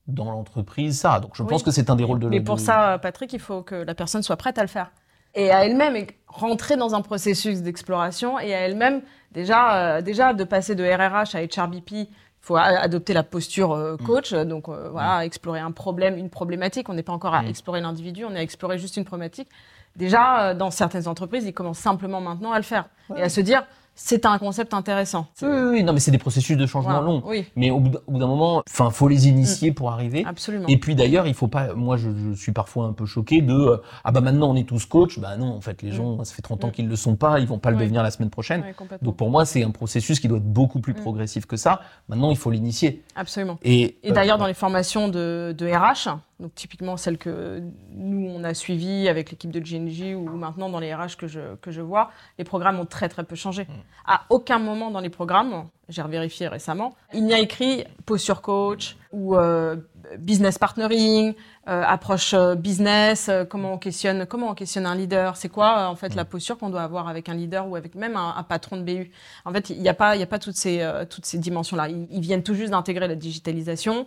[0.08, 1.48] dans l'entreprise ça Donc je Oui.
[1.48, 3.74] pense que c'est un des rôles de Mais de- pour ça, Patrick, il faut que
[3.74, 4.90] la personne soit prête à le faire.
[5.34, 9.00] Et à elle-même rentrer dans un processus d'exploration et à elle-même,
[9.32, 12.08] déjà, euh, déjà de passer de RRH à HRBP, il
[12.40, 14.04] faut adopter la posture euh, Mm.
[14.06, 14.34] coach.
[14.34, 16.88] Donc euh, voilà, explorer un problème, une problématique.
[16.88, 17.46] On n'est pas encore à Mm.
[17.48, 19.48] explorer l'individu, on est à explorer juste une problématique.
[19.96, 22.86] Déjà, dans certaines entreprises, ils commencent simplement maintenant à le faire
[23.16, 23.64] et à se dire,
[23.94, 25.26] c'est un concept intéressant.
[25.42, 27.22] Oui, oui, non, mais c'est des processus de changement longs.
[27.26, 30.24] Oui, Mais au bout d'un- moment, enfin, faut les initier pour arriver.
[30.26, 30.66] absolument.
[30.68, 31.74] Et puis d'ailleurs, il faut pas.
[31.74, 34.66] Moi, je, je suis parfois un peu choqué de euh, ah bah maintenant on est
[34.66, 35.18] tous coach.
[35.18, 35.94] Bah non, en fait, les Mm.
[35.94, 36.72] gens, ça fait 30 ans Mm.
[36.72, 38.64] qu'ils le sont pas, ils vont pas le devenir la semaine prochaine.
[39.02, 40.96] Donc pour moi, c'est un processus qui doit être beaucoup plus Mm.
[41.00, 41.80] progressif que ça.
[42.08, 43.02] Maintenant, il faut l'initier.
[43.14, 43.58] Absolument.
[43.62, 46.08] Et, Et euh, d'ailleurs, dans les formations de, de RH,
[46.42, 50.80] donc typiquement celles que nous, on a suivies avec l'équipe de GNG ou maintenant dans
[50.80, 53.66] les RH que je, que je vois, les programmes ont très très peu changé.
[54.06, 58.96] À aucun moment dans les programmes, j'ai revérifié récemment, il n'y a écrit posture coach
[59.12, 59.76] ou euh,
[60.18, 61.34] business partnering,
[61.68, 65.88] euh, approche euh, business, euh, comment on questionne, comment on questionne un leader, c'est quoi
[65.88, 68.42] en fait la posture qu'on doit avoir avec un leader ou avec même un, un
[68.42, 69.10] patron de BU.
[69.44, 71.88] En fait, il n'y a pas, il y a pas toutes ces, toutes ces dimensions-là.
[71.88, 74.06] Ils, ils viennent tout juste d'intégrer la digitalisation,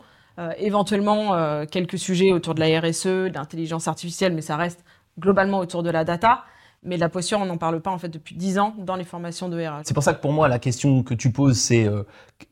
[0.58, 4.84] éventuellement euh, quelques sujets autour de la RSE, de l'intelligence artificielle, mais ça reste
[5.20, 6.44] globalement autour de la data.
[6.84, 9.50] Mais la posture, on n'en parle pas en fait depuis 10 ans dans les formations
[9.50, 9.82] de RH.
[9.86, 12.04] C'est pour ça que pour moi, la question que tu poses, c'est euh,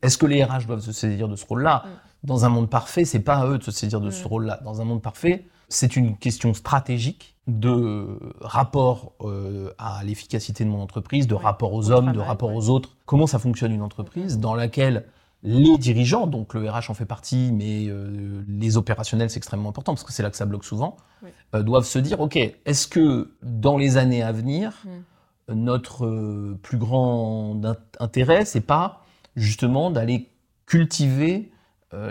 [0.02, 1.84] est-ce que les RH doivent se saisir de ce rôle-là?
[1.84, 2.26] Mm.
[2.26, 4.26] Dans un monde parfait, c'est pas à eux de se saisir de ce Mm.
[4.26, 4.60] rôle-là.
[4.64, 10.80] Dans un monde parfait, c'est une question stratégique de rapport euh, à l'efficacité de mon
[10.80, 12.56] entreprise, de rapport aux au hommes, de rapport ouais.
[12.56, 12.96] aux autres.
[13.06, 15.04] Comment ça fonctionne une entreprise dans laquelle
[15.46, 19.92] les dirigeants, donc le RH en fait partie, mais euh, les opérationnels, c'est extrêmement important
[19.92, 21.28] parce que c'est là que ça bloque souvent, Oui.
[21.54, 25.54] euh, doivent se dire, OK, est-ce que dans les années à venir, Mm.
[25.54, 29.04] notre euh, plus grand int- intérêt, c'est pas
[29.36, 30.30] justement d'aller
[30.66, 31.50] cultiver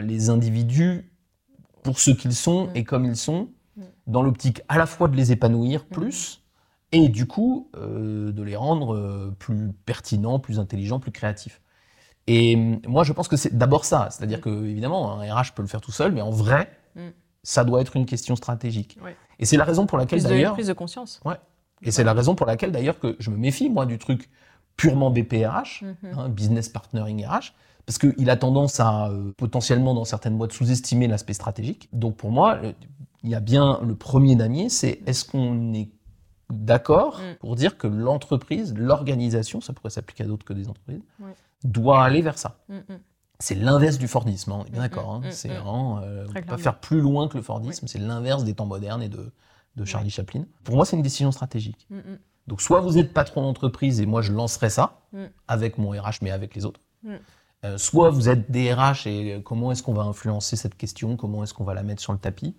[0.01, 1.11] les individus
[1.81, 2.71] pour ce qu'ils sont Mm.
[2.75, 3.81] et comme ils sont, Mm.
[4.07, 6.41] dans l'optique à la fois de les épanouir plus
[6.91, 11.59] et du coup de les rendre plus pertinents, plus intelligents, plus créatifs.
[12.27, 14.41] Et hum, moi, je pense que c'est d'abord ça, c'est-à dire Mm.
[14.41, 17.09] que évidemment, un RH peut le faire tout seul, mais en vrai, Mm.
[17.43, 18.97] ça doit être une question stratégique.
[19.03, 19.15] Ouais.
[19.39, 20.53] Et c'est la raison pour laquelle d'ailleurs.
[20.53, 21.19] prise de conscience.
[21.81, 24.29] Et c'est la raison pour laquelle d'ailleurs que je me méfie, moi, du truc
[24.77, 25.83] purement BPRH,
[26.17, 27.53] hein, Business Partnering RH,
[27.85, 31.89] parce qu'il a tendance à euh, potentiellement, dans certaines boîtes, sous-estimer l'aspect stratégique.
[31.91, 32.59] Donc pour moi,
[33.23, 35.89] il y a bien le premier damier, c'est est-ce qu'on est
[36.49, 37.35] d'accord Mm.
[37.41, 41.33] pour dire que l'entreprise, l'organisation, ça pourrait s'appliquer à d'autres que des entreprises, Ouais.
[41.63, 42.57] Doit aller vers ça.
[42.69, 42.99] Mm, mm.
[43.39, 45.09] C'est l'inverse du Fordisme, hein, on est bien Mm, d'accord.
[45.15, 45.21] hein.
[45.31, 48.53] c'est vraiment, euh, on peut pas faire plus loin que le Fordisme, c'est l'inverse des
[48.53, 49.31] temps modernes et de,
[49.75, 50.45] de Charlie Chaplin.
[50.63, 51.87] Pour moi, c'est une décision stratégique.
[52.47, 54.99] Donc soit vous êtes patron d'entreprise et moi je lancerai ça
[55.47, 56.81] avec mon RH mais avec les autres.
[57.65, 61.43] Euh, soit vous êtes des RH et comment est-ce qu'on va influencer cette question, comment
[61.43, 62.55] est-ce qu'on va la mettre sur le tapis?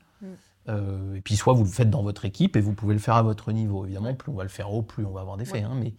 [0.70, 3.16] Euh, et puis soit vous le faites dans votre équipe et vous pouvez le faire
[3.16, 3.84] à votre niveau.
[3.84, 5.62] Évidemment, plus on va le faire haut, plus on va avoir des faits.
[5.62, 5.70] Ouais.
[5.70, 5.92] hein, mais,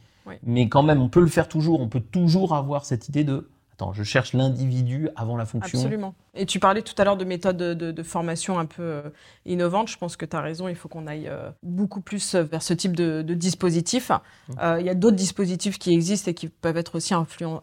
[0.44, 1.82] Mais quand même, on peut le faire toujours.
[1.82, 5.78] On peut toujours avoir cette idée de attends, je cherche l'individu avant la fonction.
[5.78, 6.16] Absolument.
[6.34, 9.02] Et tu parlais tout à l'heure de méthodes de, de- de formation un peu euh,
[9.46, 9.90] innovantes.
[9.90, 12.74] Je pense que tu as raison, il faut qu'on aille euh, beaucoup plus vers ce
[12.74, 14.12] type de, de dispositif.
[14.12, 14.54] Mmh.
[14.62, 17.58] Euh, Il y a d'autres dispositifs qui existent et qui peuvent être aussi enfin,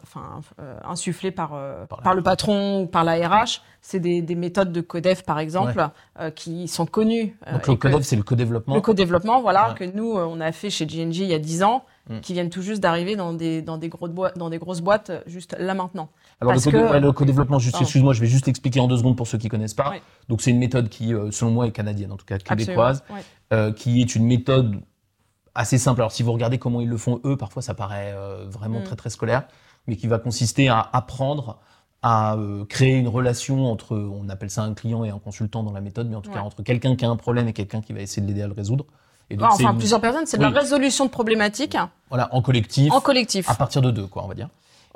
[0.59, 3.61] euh, insufflés par, euh, Par la- par le patron ou par la RH.
[3.81, 5.89] C'est des, des méthodes de CODEF, par exemple,
[6.19, 7.35] euh, qui sont connues.
[7.47, 8.75] euh, Donc le CODEV, c'est le co-développement.
[8.75, 9.75] le co-développement, voilà, Ouais.
[9.75, 12.19] que nous, euh, on a fait chez GNG il y a 10 ans, Mm.
[12.19, 15.09] qui viennent tout juste d'arriver dans des, dans, des grosses boîtes, dans des grosses boîtes
[15.09, 16.09] euh, juste là maintenant.
[16.41, 18.97] Alors le, Parce codé- que- ouais, le co-développement, excuse-moi, je vais juste expliquer en deux
[18.97, 19.93] secondes pour ceux qui connaissent pas.
[20.27, 23.03] Donc c'est une méthode qui, euh, selon moi, est canadienne, en tout cas québécoise,
[23.53, 24.81] euh, qui est une méthode
[25.55, 26.01] assez simple.
[26.01, 28.83] Alors si vous regardez comment ils le font eux, parfois ça paraît euh, vraiment Mm.
[28.83, 29.43] très très scolaire,
[29.87, 31.59] mais qui va consister à apprendre
[32.01, 35.71] à euh, créer une relation entre, on appelle ça un client et un consultant dans
[35.71, 37.93] la méthode, mais en tout cas entre quelqu'un qui a un problème et quelqu'un qui
[37.93, 38.85] va essayer de l'aider à le résoudre.
[39.29, 40.51] Et donc c'est enfin, plusieurs personnes, c'est de Oui.
[40.53, 41.77] la résolution de problématiques
[42.09, 43.49] voilà, en collectif, en collectif.
[43.49, 44.49] à partir de deux, quoi, on va dire.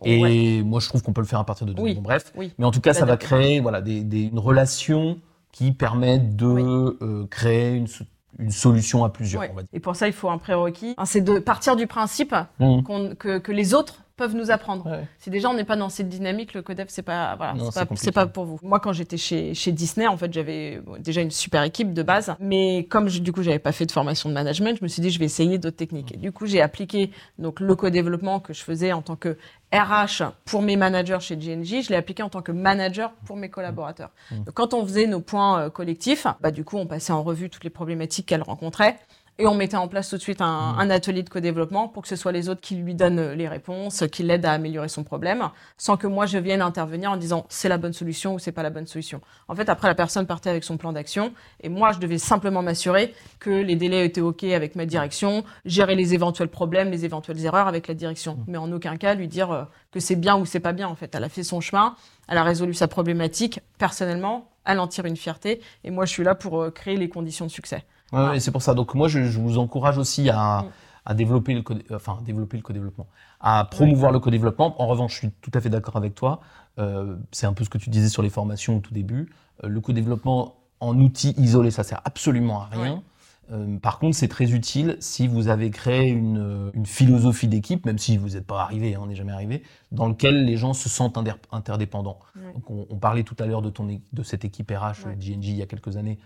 [0.05, 0.61] Et Ouais.
[0.63, 1.81] moi, je trouve qu'on peut le faire à partir de deux.
[1.81, 1.95] Oui.
[1.95, 2.31] Bon, bref.
[2.35, 2.53] Oui.
[2.59, 5.17] Mais en tout cas, ça va créer voilà, des, des- une relation
[5.51, 8.03] qui permet de euh, créer une, so-
[8.37, 9.69] une solution à plusieurs, on va dire.
[9.73, 10.93] Et pour ça, il faut un prérequis.
[10.99, 14.89] Hein, C'est de partir du principe qu'on- que, que les autres peuvent nous apprendre.
[15.19, 17.55] Si déjà on n'est pas dans cette dynamique, le codev c'est pas voilà,
[17.95, 18.59] c'est pas, pour vous.
[18.63, 22.35] Moi quand j'étais chez, chez Disney, en fait, j'avais déjà une super équipe de base,
[22.39, 25.11] mais comme du coup j'avais pas fait de formation de management, je me suis dit
[25.11, 26.13] je vais essayer d'autres techniques.
[26.13, 29.37] Et du coup j'ai appliqué donc le co-développement que je faisais en tant que
[29.73, 33.49] RH pour mes managers chez GNJ, je l'ai appliqué en tant que manager pour mes
[33.49, 34.11] collaborateurs.
[34.31, 34.35] Mmh.
[34.53, 37.63] quand on faisait nos points euh, collectifs, bah du coup on passait en revue toutes
[37.63, 38.97] les problématiques qu'elles rencontraient.
[39.39, 40.79] Et on mettait en place tout de suite un, mmh.
[40.79, 44.03] un atelier de co-développement pour que ce soit les autres qui lui donnent les réponses,
[44.11, 47.69] qui l'aident à améliorer son problème, sans que moi je vienne intervenir en disant c'est
[47.69, 49.21] la bonne solution ou c'est pas la bonne solution.
[49.47, 52.63] En fait, après la personne partait avec son plan d'action et moi je devais simplement
[52.63, 57.45] m'assurer que les délais étaient ok avec ma direction, gérer les éventuels problèmes, les éventuelles
[57.45, 58.43] erreurs avec la direction, mmh.
[58.47, 60.87] mais en aucun cas lui dire euh, que c'est bien ou c'est pas bien.
[60.87, 61.95] En fait, elle a fait son chemin,
[62.27, 66.23] elle a résolu sa problématique personnellement, elle en tire une fierté et moi je suis
[66.23, 67.83] là pour euh, créer les conditions de succès.
[68.13, 68.73] Ouais, c'est pour ça.
[68.73, 70.71] Donc moi, je, je vous encourage aussi à, mm.
[71.05, 73.07] à développer le enfin développer le co-développement,
[73.39, 74.81] à promouvoir le co-développement.
[74.81, 76.41] En revanche, je suis tout à fait d'accord avec toi.
[76.79, 79.29] Euh, c'est un peu ce que tu disais sur les formations au tout début.
[79.63, 83.03] Euh, le co-développement en outil isolé, ça sert absolument à rien.
[83.51, 87.97] Euh, par contre, c'est très utile si vous avez créé une, une philosophie d'équipe, même
[87.97, 90.89] si vous n'êtes pas arrivé, hein, on n'est jamais arrivé, dans lequel les gens se
[90.89, 91.17] sentent
[91.51, 92.19] interdépendants.
[92.53, 95.55] Donc on, on, parlait tout à l'heure de, ton, de cette équipe RH GNG il
[95.55, 96.19] y a quelques années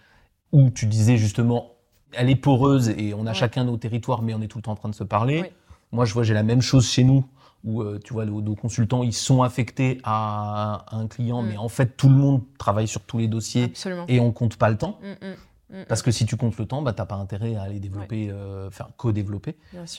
[0.51, 1.71] où tu disais justement,
[2.13, 4.73] elle est poreuse et on a chacun nos territoires, mais on est tout le temps
[4.73, 5.51] en train de se parler.
[5.91, 7.25] Moi, je vois, j'ai la même chose chez nous,
[7.63, 11.47] où euh, tu vois, nos, consultants, ils sont affectés à, un client, mm.
[11.47, 13.73] mais en fait, tout le monde travaille sur tous les dossiers
[14.07, 14.99] et on compte pas le temps.
[15.01, 17.63] Mm, mm, Parce que si tu comptes le temps, bah, tu n'as pas intérêt à
[17.63, 19.57] aller développer, euh, faire co-développer.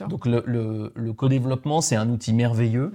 [0.09, 2.93] Donc le, le, le co-développement, c'est un outil merveilleux,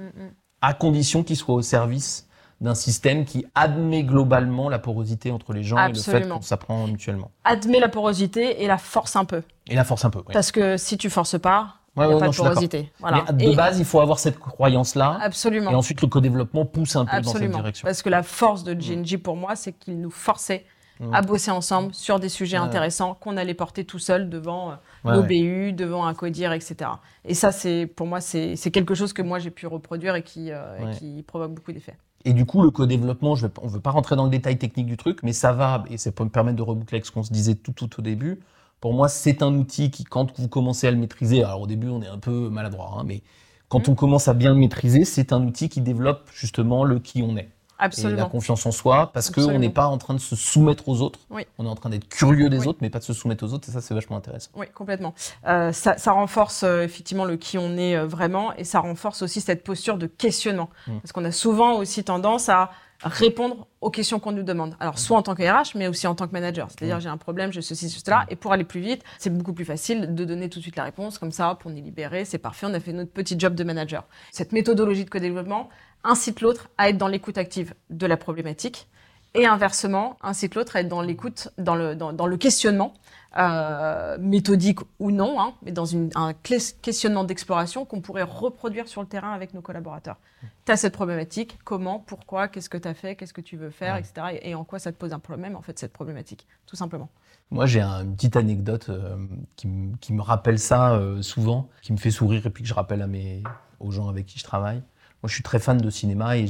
[0.62, 2.27] à condition qu'il soit au service
[2.60, 6.88] d'un système qui admet globalement la porosité entre les gens et le fait qu'on s'apprend
[6.88, 7.32] mutuellement.
[7.44, 9.44] Admet la porosité et la force un peu.
[9.68, 10.34] Et la force un peu, oui.
[10.34, 12.92] Parce que si tu forces pas, il n'y a pas de porosité.
[13.00, 13.26] Voilà.
[13.34, 15.20] Mais de base, il faut avoir cette croyance-là.
[15.22, 15.72] Absolument.
[15.72, 17.86] Et ensuite, le co-développement pousse un peu dans cette direction.
[17.86, 20.66] Parce que la force de GNG pour moi, c'est qu'il nous forçait
[21.00, 21.14] mmh.
[21.14, 24.72] à bosser ensemble sur des sujets intéressants qu'on allait porter tout seul devant
[25.06, 26.92] euh, nos BU, devant un codir, etc.
[27.26, 30.52] Et ça, c'est pour moi, c'est quelque chose que moi j'ai pu reproduire et qui,
[30.52, 31.98] euh, et qui provoque beaucoup d'effets.
[32.28, 34.98] Et du coup, le co-développement, on ne veut pas rentrer dans le détail technique du
[34.98, 37.32] truc, mais ça va, et ça peut me permettre de reboucler avec ce qu'on se
[37.32, 38.42] disait tout, tout au début.
[38.82, 41.88] Pour moi, c'est un outil qui, quand vous commencez à le maîtriser, alors au début,
[41.88, 43.24] on est un peu maladroit, hein, mais
[43.70, 43.92] quand mmh.
[43.92, 47.38] on commence à bien le maîtriser, c'est un outil qui développe justement le qui on
[47.38, 47.48] est.
[47.80, 48.18] Absolument.
[48.18, 51.02] Et la confiance en soi, parce qu'on n'est pas en train de se soumettre aux
[51.02, 51.20] autres.
[51.58, 53.70] On est en train d'être curieux des autres, mais pas de se soumettre aux autres.
[53.70, 54.50] Et ça, c'est vachement intéressant.
[54.56, 55.14] Oui, complètement.
[55.48, 59.22] Euh, ça, ça, renforce euh, effectivement le qui on est euh, vraiment, et ça renforce
[59.22, 61.00] aussi cette posture de questionnement, mmh.
[61.00, 62.72] parce qu'on a souvent aussi tendance à
[63.04, 64.76] répondre aux questions qu'on nous demande.
[64.80, 66.68] Alors, soit en tant que RH, mais aussi en tant que manager.
[66.70, 68.26] C'est-à-dire, j'ai un problème, je ceci, cela.
[68.30, 70.84] Et pour aller plus vite, c'est beaucoup plus facile de donner tout de suite la
[70.84, 71.20] réponse.
[71.20, 74.06] Comme ça, pour nous libérer, c'est parfait, on a fait notre petit job de manager.
[74.32, 75.70] Cette méthodologie de co-développement
[76.08, 78.88] incite l'autre à être dans l'écoute active de la problématique.
[79.34, 82.94] Et inversement, incite l'autre à être dans l'écoute, dans le, dans le questionnement
[83.38, 89.02] euh, méthodique ou non, hein, mais dans une, un questionnement d'exploration qu'on pourrait reproduire sur
[89.02, 90.18] le terrain avec nos collaborateurs.
[90.66, 93.70] Tu as cette problématique, comment, pourquoi, qu'est-ce que tu as fait, qu'est-ce que tu veux
[93.70, 94.40] faire, etc.
[94.42, 97.10] Et, en quoi ça te pose un problème, en fait, cette problématique, tout simplement.
[97.52, 99.18] Moi, j'ai une petite anecdote euh,
[99.56, 99.68] qui,
[100.02, 103.04] qui, me rappelle ça euh, souvent, qui me fait sourire et puis que je rappelle
[103.04, 103.44] à mes,
[103.80, 104.82] aux gens avec qui je travaille.
[105.24, 106.46] Moi, je suis très fan de cinéma et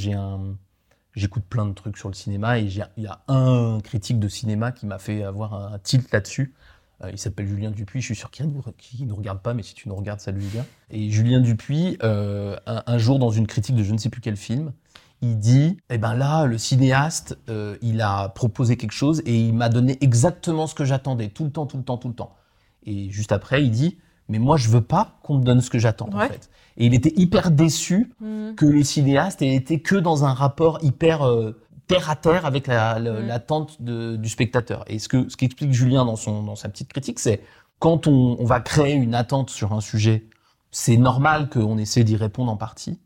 [1.15, 4.71] j'écoute plein de trucs sur le cinéma et il y a un critique de cinéma
[4.71, 6.53] qui m'a fait avoir un tilt là-dessus.
[7.03, 9.75] Euh, il s'appelle Julien Dupuis, je suis sûr qu'il ne nous regarde pas, mais si
[9.75, 10.65] tu nous regardes, salut Julien.
[10.89, 14.35] Et Julien Dupuis, euh, un, jour dans une critique de je ne sais plus quel
[14.35, 14.73] film,
[15.21, 19.53] il dit, eh ben là, le cinéaste, euh, il a proposé quelque chose et il
[19.53, 22.35] m'a donné exactement ce que j'attendais, tout le temps, tout le temps, tout le temps.
[22.83, 23.97] Et juste après, il dit,
[24.29, 26.49] mais moi, je veux pas qu'on me donne ce que j'attends, en fait.
[26.77, 28.53] Et il était hyper déçu mmh.
[28.55, 31.23] que les cinéastes aient été que dans un rapport hyper
[31.87, 34.83] terre à terre avec l'attente la, du spectateur.
[34.87, 37.41] Et ce que ce qu'explique Julien dans son dans sa petite critique, c'est
[37.79, 40.27] quand on, on, va créer une attente sur un sujet,
[40.71, 42.99] c'est normal qu'on essaie d'y répondre en partie.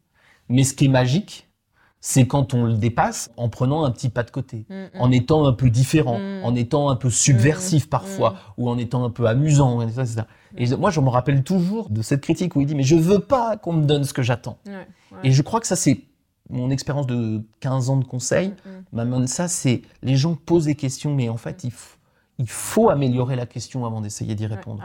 [0.49, 1.47] Mais ce qui est magique,
[2.01, 4.87] c'est quand on le dépasse en prenant un petit pas de côté, mm, mm.
[4.99, 6.43] en étant un peu différent, mm.
[6.43, 10.23] en étant un peu subversif parfois, ou en étant un peu amusant, etc.
[10.57, 13.19] Et moi, je me rappelle toujours de cette critique où il dit, mais je veux
[13.19, 14.57] pas qu'on me donne ce que j'attends.
[15.23, 16.01] Et je crois que ça, c'est
[16.49, 18.53] mon expérience de 15 ans de conseil
[18.91, 21.71] m'amène ça, c'est les gens posent des questions, mais en fait, il,
[22.39, 24.83] il faut améliorer la question avant d'essayer d'y répondre.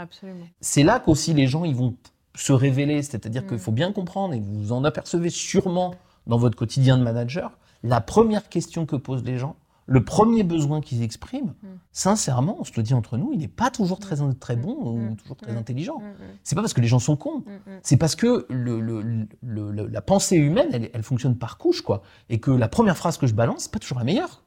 [0.61, 1.97] c'est là qu'aussi les gens ils vont
[2.37, 5.95] se révéler, c'est-à-dire qu'il faut bien comprendre, et vous en apercevez sûrement
[6.27, 9.57] dans votre quotidien de manager, la première question que posent les gens
[9.89, 11.67] le premier besoin qu'ils expriment, Mm.
[11.93, 14.99] sincèrement, on se le dit entre nous, il n'est pas toujours très, très bon ou
[14.99, 15.17] Mm.
[15.17, 15.59] toujours très Mm.
[15.59, 15.99] intelligent.
[16.01, 17.45] Mm, mm, C'est pas parce que les gens sont cons.
[17.47, 17.79] mm, mm.
[17.85, 19.01] C'est parce que le, le-
[19.43, 22.03] le- le- la pensée humaine, elle, elle fonctionne par couche, quoi.
[22.31, 24.43] Et que la première phrase que je balance, c'est pas toujours la meilleure.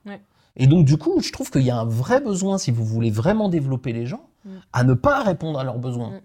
[0.58, 3.10] Et donc, du coup, je trouve qu'il y a un vrai besoin, si vous voulez
[3.10, 4.50] vraiment développer les gens, Mm.
[4.74, 6.20] à ne pas répondre à leurs besoins.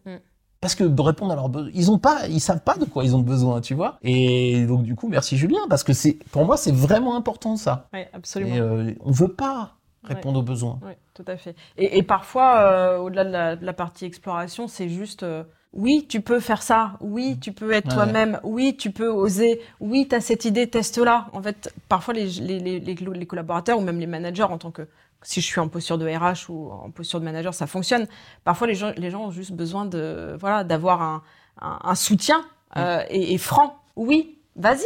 [0.65, 3.05] Parce que de répondre à leurs besoins, ils ont pas, ils savent pas de quoi
[3.05, 3.99] ils ont besoin, tu vois.
[4.03, 7.87] Et donc, du coup, merci Julien, parce que c'est, pour moi, c'est vraiment important, ça.
[7.93, 8.55] Ouais, absolument.
[8.55, 10.79] Et euh, on veut pas répondre aux besoins.
[10.83, 11.55] Oui, tout à fait.
[11.77, 15.45] Et, et parfois, euh, au-delà de la, de la partie exploration, c'est juste euh,
[15.75, 17.95] oui, tu peux faire ça, oui, tu peux être Ouais.
[17.95, 21.27] toi-même, oui, tu peux oser, oui, tu as cette idée, teste-la.
[21.35, 24.71] En fait, parfois, les, les, les, les- les collaborateurs ou même les managers, en tant
[24.71, 24.89] que
[25.25, 28.07] si je suis en posture de RH ou en posture de manager, ça fonctionne.
[28.45, 31.23] Parfois, les gens, les gens ont juste besoin de voilà d'avoir un,
[31.61, 32.45] un, un soutien
[32.77, 33.81] euh, et, et franc.
[33.97, 34.85] Oui, vas-y,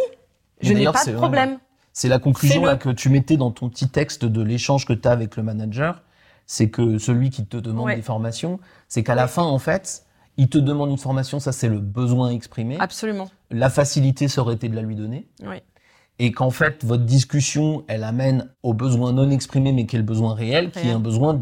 [0.62, 1.59] je n'ai pas de problème.
[1.93, 5.07] C'est la conclusion là, que tu mettais dans ton petit texte de l'échange que tu
[5.09, 6.03] as avec le manager.
[6.47, 7.97] C'est que celui qui te demande Ouais.
[7.97, 8.59] des formations,
[8.89, 10.05] c'est qu'à la fin, en fait,
[10.36, 12.76] il te demande une formation, ça c'est le besoin exprimé.
[12.80, 13.28] Absolument.
[13.51, 15.26] La facilité, ça aurait été de la lui donner?
[15.43, 15.57] Oui.
[16.20, 20.04] Et qu'en fait, votre discussion, elle amène au besoin non exprimé, mais qui est le
[20.04, 21.40] besoin réel, qui est un besoin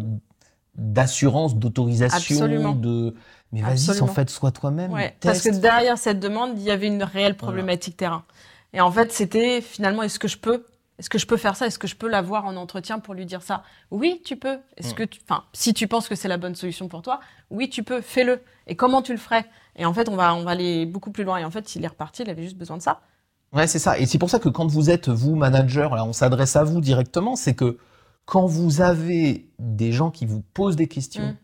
[0.75, 3.15] d'assurance, d'autorisation, de...
[3.53, 4.93] Mais vas-y, en fait, sois toi-même.
[4.93, 8.25] Ouais, parce que derrière cette demande, il y avait une réelle problématique terrain.
[8.73, 10.65] Et en fait, c'était finalement, est-ce que je peux
[10.99, 11.67] Est-ce que je peux faire ça?
[11.67, 13.63] Est-ce que je peux l'avoir en entretien pour lui dire ça?
[13.91, 14.59] Oui, tu peux.
[14.77, 14.97] Est-ce Mm.
[14.97, 17.21] que tu, enfin, si tu penses que c'est la bonne solution pour toi,
[17.51, 18.01] oui, tu peux.
[18.01, 18.41] Fais-le.
[18.67, 19.45] Et comment tu le ferais?
[19.77, 21.37] Et en fait, on va, on va aller beaucoup plus loin.
[21.39, 23.01] Et en fait, s'il est reparti, il avait juste besoin de ça.
[23.57, 23.99] Ouais, c'est ça.
[23.99, 26.81] Et c'est pour ça que quand vous êtes, vous, manager, là, on s'adresse à vous
[26.81, 27.79] directement, c'est que
[28.25, 31.37] quand vous avez des gens qui vous posent des questions, Mm.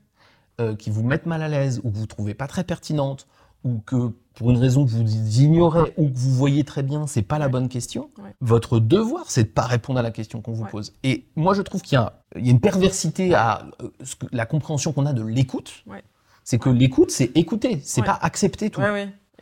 [0.60, 3.26] euh, qui vous mettent mal à l'aise, ou que vous trouvez pas très pertinentes,
[3.64, 5.02] ou que pour une raison que vous
[5.40, 8.34] ignorez, ou que vous voyez très bien, c'est pas la bonne question, Ouais.
[8.40, 10.70] votre devoir, c'est de pas répondre à la question qu'on vous Ouais.
[10.70, 10.92] pose.
[11.04, 13.88] Et moi, je trouve qu'il y a, il y a une perversité à euh,
[14.32, 15.84] la compréhension qu'on a de l'écoute.
[15.86, 16.02] Ouais.
[16.44, 18.80] C'est que l'écoute, c'est écouter, c'est pas accepter tout.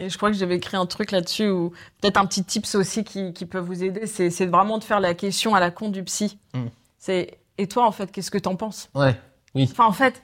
[0.01, 3.05] Et je crois que j'avais écrit un truc là-dessus ou peut-être un petit tips aussi
[3.05, 4.07] qui, qui peut vous aider.
[4.07, 6.39] C'est, vraiment de faire la question à la con du psy.
[6.55, 6.67] Mm.
[6.99, 8.89] C'est et toi en fait, qu'est-ce que t'en penses?
[8.95, 9.15] Ouais.
[9.55, 10.23] Enfin, en fait,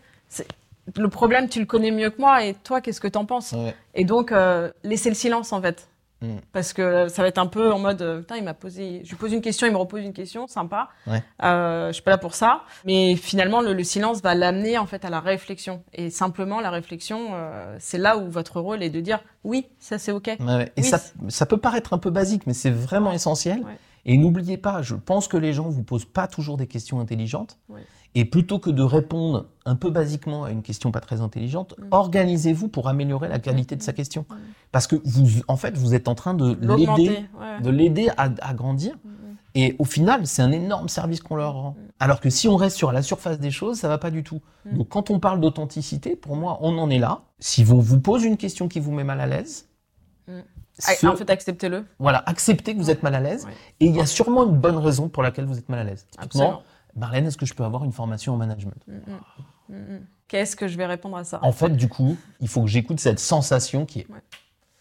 [0.97, 3.53] le problème, tu le connais mieux que moi, et toi, qu'est-ce que t'en penses?
[3.53, 3.75] Ouais.
[3.95, 5.89] Et donc, euh, laisser le silence, en fait.
[6.23, 6.37] Mm.
[6.53, 9.11] Parce que ça va être un peu en mode, euh, putain, il m'a posé, je
[9.11, 10.89] lui pose une question, il me repose une question, sympa.
[11.07, 11.23] Ouais.
[11.43, 12.63] Euh, je suis pas là pour ça.
[12.85, 15.83] Mais finalement, le, le silence va l'amener, en fait, à la réflexion.
[15.93, 19.99] Et simplement, la réflexion, euh, c'est là où votre rôle est de dire, oui, ça
[19.99, 20.27] c'est OK.
[20.27, 20.73] Ouais, ouais.
[20.77, 20.99] Et Oui, ça,
[21.29, 23.63] ça peut paraître un peu basique, mais c'est vraiment essentiel.
[24.09, 27.59] Et n'oubliez pas, je pense que les gens vous posent pas toujours des questions intelligentes.
[28.19, 31.85] Et plutôt que de répondre un peu basiquement à une question pas très intelligente, Mm.
[31.91, 34.25] organisez-vous pour améliorer la qualité de sa question.
[34.29, 34.35] Mm.
[34.73, 37.09] Parce que vous, en fait, vous êtes en train de l'aider, L'augmenter.
[37.39, 37.61] Ouais.
[37.63, 38.95] de l'aider à, à grandir.
[39.05, 39.37] Mm, mm.
[39.55, 41.77] Et au final, c'est un énorme service qu'on leur rend.
[42.01, 44.41] Alors que si on reste sur la surface des choses, ça va pas du tout.
[44.65, 44.79] Mm.
[44.79, 47.21] Donc quand on parle d'authenticité, pour moi, on en est là.
[47.39, 49.69] Si on vous pose une question qui vous met mal à l'aise,
[50.27, 50.41] Mm.
[50.79, 51.85] ce- En fait, acceptez-le.
[51.99, 53.45] voilà, acceptez que vous êtes mal à l'aise.
[53.45, 53.53] Ouais.
[53.81, 56.07] Et il y a sûrement une bonne raison pour laquelle vous êtes mal à l'aise.
[56.19, 56.63] Absolument.
[56.97, 58.75] Marlène, est-ce que je peux avoir une formation en management?
[58.89, 59.77] Mm, mm.
[59.77, 60.01] Mm.
[60.29, 61.39] Qu'est-ce que je vais répondre à ça?
[61.43, 64.07] En fait, du coup, il faut que j'écoute cette sensation qui est.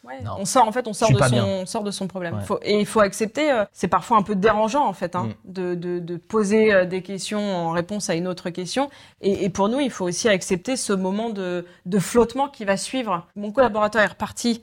[0.04, 0.36] Ouais, Non.
[0.38, 1.44] on sort en fait, on sort de son, bien.
[1.46, 2.36] on sort de son problème.
[2.36, 2.44] Ouais.
[2.44, 3.52] Faut- et il faut accepter.
[3.52, 5.52] euh, c'est parfois un peu dérangeant en fait, hein, Mm.
[5.52, 8.92] de, de, de poser euh, des questions en réponse à une autre question.
[9.22, 12.78] Et, et pour nous, il faut aussi accepter ce moment de, de flottement qui va
[12.78, 13.26] suivre.
[13.36, 14.62] Mon collaborateur est reparti.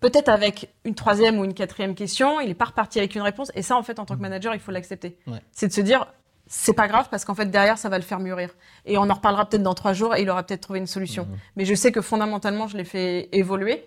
[0.00, 3.50] Peut-être avec une troisième ou une quatrième question, il est pas reparti avec une réponse.
[3.54, 5.18] Et ça, en fait, en tant que manager, il faut l'accepter.
[5.26, 5.42] Ouais.
[5.52, 6.06] C'est de se dire,
[6.48, 8.50] c'est pas grave parce qu'en fait derrière, ça va le faire mûrir.
[8.86, 11.24] Et on en reparlera peut-être dans trois jours et il aura peut-être trouvé une solution.
[11.26, 11.36] Mhm.
[11.56, 13.84] Mais je sais que fondamentalement, je l'ai fait évoluer.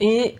[0.00, 0.36] Et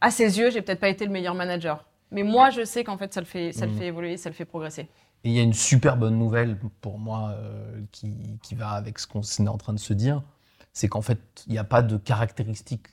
[0.00, 1.84] à ses yeux, j'ai peut-être pas été le meilleur manager.
[2.10, 3.78] Mais moi, je sais qu'en fait, ça le fait, ça le Mhm.
[3.78, 4.82] fait évoluer, ça le fait progresser.
[5.24, 8.12] Et il y a une super bonne nouvelle pour moi euh, qui,
[8.42, 10.20] qui va avec ce qu'on est en train de se dire,
[10.72, 12.86] c'est qu'en fait, il n'y a pas de caractéristiques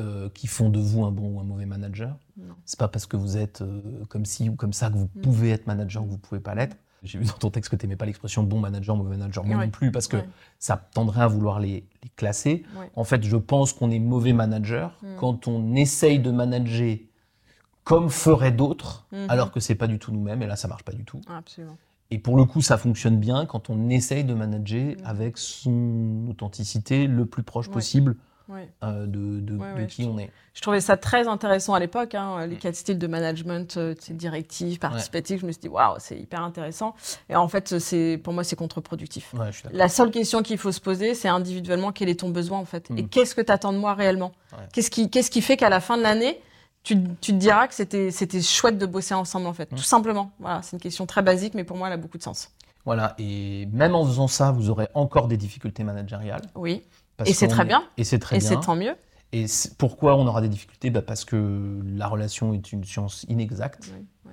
[0.00, 2.16] euh, qui font de vous un bon ou un mauvais manager.
[2.64, 5.20] C'est pas parce que vous êtes euh, comme ci ou comme ça que vous Mm.
[5.20, 6.76] pouvez être manager ou que vous pouvez pas l'être.
[7.04, 9.56] J'ai vu dans ton texte que tu n'aimais pas l'expression bon manager, mauvais manager, moi
[9.58, 9.64] Ouais.
[9.66, 10.28] non plus, parce que Ouais.
[10.58, 12.64] ça tendrait à vouloir les, les classer.
[12.78, 12.90] Ouais.
[12.96, 15.06] En fait, je pense qu'on est mauvais manager Mm.
[15.20, 16.96] quand on essaye de manager
[17.84, 19.26] comme feraient d'autres, Mhm.
[19.28, 21.20] alors que c'est pas du tout nous-mêmes, et là, ça marche pas du tout.
[21.28, 21.76] Ah, absolument.
[22.10, 25.04] Et pour le coup, ça fonctionne bien quand on essaye de manager Mm.
[25.06, 28.16] avec son authenticité le plus proche possible
[28.82, 30.30] Euh, de, qui on est.
[30.52, 32.50] Je trouvais ça très intéressant à l'époque, hein, Mm.
[32.50, 35.40] les quatre styles de management, euh, directif, participatif.
[35.40, 36.94] Je me suis dit, waouh, c'est hyper intéressant.
[37.28, 39.32] Et en fait, c'est pour moi, c'est contre-productif.
[39.34, 39.50] Ouais.
[39.72, 42.90] La seule question qu'il faut se poser, c'est individuellement quel est ton besoin en fait,
[42.90, 42.98] Mm.
[42.98, 44.32] et qu'est-ce que tu attends de moi réellement?
[44.52, 44.58] Ouais.
[44.72, 46.40] Qu'est-ce qui, qu'est-ce qui fait qu'à la fin de l'année,
[46.82, 49.76] tu, tu te diras que c'était, c'était chouette de bosser ensemble en fait, Mm.
[49.76, 50.32] tout simplement.
[50.38, 52.50] Voilà, c'est une question très basique, mais pour moi, elle a beaucoup de sens.
[52.84, 56.42] Voilà, et même en faisant ça, vous aurez encore des difficultés managériales.
[56.54, 56.82] Oui.
[57.16, 57.84] Parce Et c'est très bien.
[57.96, 58.48] Et c'est très Et bien.
[58.48, 58.94] c'est tant mieux.
[59.32, 59.46] Et
[59.78, 60.90] pourquoi on aura des difficultés?
[60.90, 64.32] Bah Parce que la relation est une science inexacte, Oui, oui.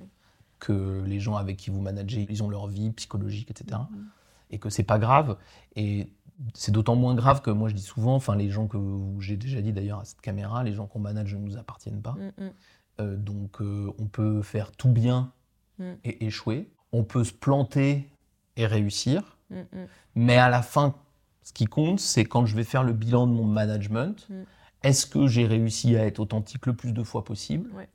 [0.60, 3.80] que les gens avec qui vous managez, ils ont leur vie psychologique, etc.
[3.90, 4.06] Mhm.
[4.50, 5.36] Et que c'est pas grave.
[5.76, 6.12] Et
[6.54, 8.78] c'est d'autant moins grave que moi je dis souvent, enfin les gens que
[9.20, 12.12] j'ai déjà dit d'ailleurs à cette caméra, les gens qu'on manage ne nous appartiennent pas.
[12.12, 12.50] Mm, mm.
[13.00, 15.32] Euh, donc euh, on peut faire tout bien
[15.78, 15.92] Mm.
[16.04, 16.70] et échouer.
[16.92, 18.08] On peut se planter
[18.56, 19.38] et réussir.
[19.50, 19.86] Mm, mm.
[20.16, 20.94] Mais à la fin,
[21.42, 24.34] ce qui compte, c'est quand je vais faire le bilan de mon management, Mm.
[24.84, 27.88] est-ce que j'ai réussi à être authentique le plus de fois possible Ouais.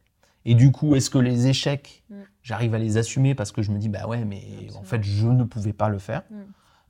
[0.45, 2.15] Et du coup, est-ce que les échecs, Mm.
[2.43, 4.79] j'arrive à les assumer parce que je me dis, bah ouais, mais Absolument.
[4.79, 6.23] en fait, je ne pouvais pas le faire.
[6.29, 6.35] Mm.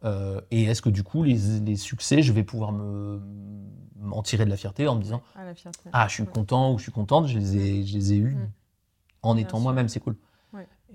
[0.03, 3.21] Euh, et est-ce que du coup, les, les succès, je vais pouvoir me
[3.99, 5.89] m'en tirer de la fierté en me disant, Ah, la fierté.
[5.91, 6.29] ah, je suis Ouais.
[6.29, 8.37] content ou je suis contente, je les ai, je les ai eus
[9.23, 10.15] en Bien étant moi-même, c'est cool.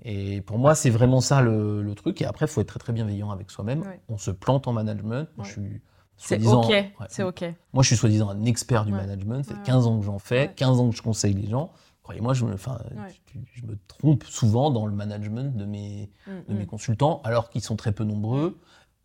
[0.03, 2.21] Et pour moi, c'est vraiment ça le, le truc.
[2.21, 3.81] Et après, il faut être très très bienveillant avec soi-même.
[3.81, 4.01] Ouais.
[4.09, 5.27] On se plante en management.
[5.37, 5.45] Moi, Ouais.
[5.45, 5.81] je suis
[6.17, 6.69] C'est soi-disant- OK.
[6.69, 6.91] ouais.
[7.09, 7.43] C'est OK.
[7.73, 9.43] Moi, je suis soi-disant un expert du management.
[9.43, 9.65] Ça fait Ouais.
[9.65, 10.53] 15 ans que j'en fais, Ouais.
[10.55, 11.71] 15 ans que je conseille les gens.
[12.03, 16.53] Croyez-moi, je me, je, je me trompe souvent dans le management de mes, Mm, de
[16.53, 16.57] mm.
[16.57, 18.59] mes consultants, alors qu'ils sont très peu nombreux,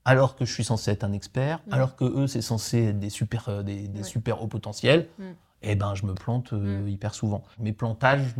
[0.05, 1.73] alors que je suis censé être un expert, Mm.
[1.75, 5.09] alors que eux, c'est censé être des super, euh, des, des super hauts potentiels.
[5.19, 5.25] Mm.
[5.63, 6.89] Et ben, je me plante euh, Mm.
[6.89, 7.45] hyper souvent.
[7.61, 8.35] Mes plantages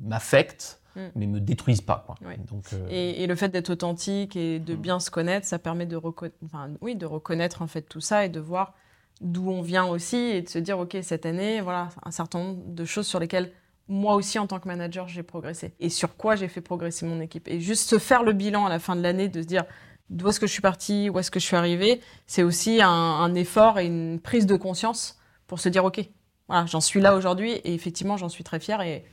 [0.00, 1.00] m'affectent, Mm.
[1.14, 2.02] mais me détruisent pas.
[2.06, 2.16] Quoi.
[2.50, 4.80] Donc, euh, Et, et le fait d'être authentique et de Mm.
[4.80, 8.24] bien se connaître, ça permet de, reco- enfin, oui, de reconnaître en fait tout ça
[8.24, 8.74] et de voir
[9.20, 12.62] d'où on vient aussi et de se dire ok cette année voilà un certain nombre
[12.66, 13.52] de choses sur lesquelles
[13.86, 17.20] moi aussi en tant que manager j'ai progressé et sur quoi j'ai fait progresser mon
[17.20, 19.64] équipe et juste se faire le bilan à la fin de l'année de se dire
[20.08, 22.88] d'où est-ce que je suis parti où est-ce que je suis arrivé c'est aussi un,
[22.88, 26.00] un effort et une prise de conscience pour se dire ok
[26.48, 29.04] voilà j'en suis là aujourd'hui et effectivement j'en suis très fière et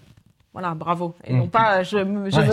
[0.53, 1.37] voilà bravo et Mm.
[1.37, 2.51] non pas je me, je Ouais, me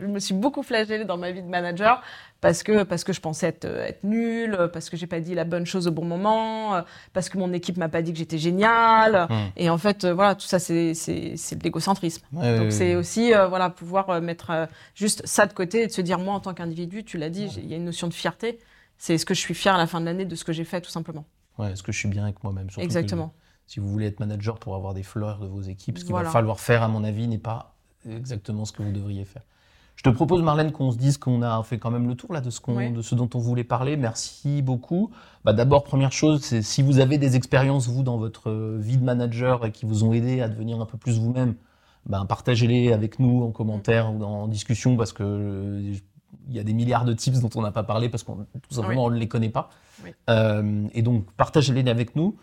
[0.00, 2.02] je me suis beaucoup flagellée dans ma vie de manager
[2.40, 5.44] parce que parce que je pensais être, être nulle, parce que j'ai pas dit la
[5.44, 8.38] bonne chose au bon moment, euh, parce que mon équipe m'a pas dit que j'étais
[8.38, 9.26] géniale.
[9.28, 9.34] Mm.
[9.56, 12.24] Et en fait, euh, voilà, tout ça c'est de l'égocentrisme.
[12.32, 15.86] ouais, Donc c'est aussi euh, voilà pouvoir euh, mettre euh, juste ça de côté et
[15.88, 17.52] de se dire moi en tant qu'individu, tu l'as dit, Ouais.
[17.58, 18.58] il y a une notion de fierté.
[18.98, 20.64] C'est est-ce que je suis fier à la fin de l'année de ce que j'ai
[20.64, 21.24] fait tout simplement.
[21.58, 23.32] Ouais, est-ce que je suis bien avec moi-même que Exactement.
[23.68, 26.26] Si vous voulez être manager pour avoir des fleurs de vos équipes, ce qu'il Voilà.
[26.26, 27.74] va falloir faire, à mon avis, n'est pas
[28.08, 29.42] exactement ce que vous devriez faire.
[29.94, 32.40] Je te propose, Marlène, qu'on se dise qu'on a fait quand même le tour là,
[32.40, 33.96] de, ce qu'on- de ce dont on voulait parler.
[33.96, 35.10] Merci beaucoup.
[35.44, 39.04] Bah, D'abord, première chose, c'est si vous avez des expériences, vous, dans votre vie de
[39.04, 41.54] manager et qui vous ont aidé à devenir un peu plus vous-même,
[42.06, 45.94] ben, partagez-les avec nous en commentaire ou en discussion parce que euh,
[46.48, 48.74] il y a des milliards de tips dont on n'a pas parlé parce qu'on tout
[48.74, 49.68] simplement on ne les connaît pas.
[50.04, 50.10] Oui.
[50.30, 52.36] Euh, et donc partagez-les avec nous.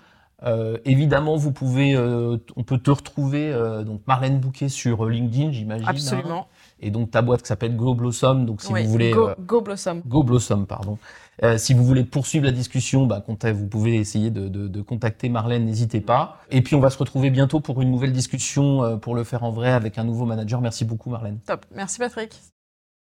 [0.44, 5.10] Euh, évidemment, vous pouvez, euh, on peut te retrouver euh, donc Marlène Bouquet sur euh,
[5.10, 5.86] LinkedIn, j'imagine.
[5.88, 5.92] hein.
[5.92, 6.48] Absolument.
[6.82, 8.46] Et donc ta boîte qui s'appelle Go Blossom.
[8.46, 10.02] Donc si Oui, vous voulez go, euh, go Blossom.
[10.06, 10.98] Go Blossom, pardon.
[11.44, 13.24] Euh, si vous voulez poursuivre la discussion, bah,
[13.54, 16.40] vous pouvez essayer de, de- de contacter Marlène, n'hésitez pas.
[16.52, 19.44] Et puis on va se retrouver bientôt pour une nouvelle discussion, euh, pour le faire
[19.44, 20.60] en vrai avec un nouveau manager.
[20.62, 21.40] Merci beaucoup Marlène.
[21.46, 21.66] Top.
[21.74, 22.55] Merci Patrick.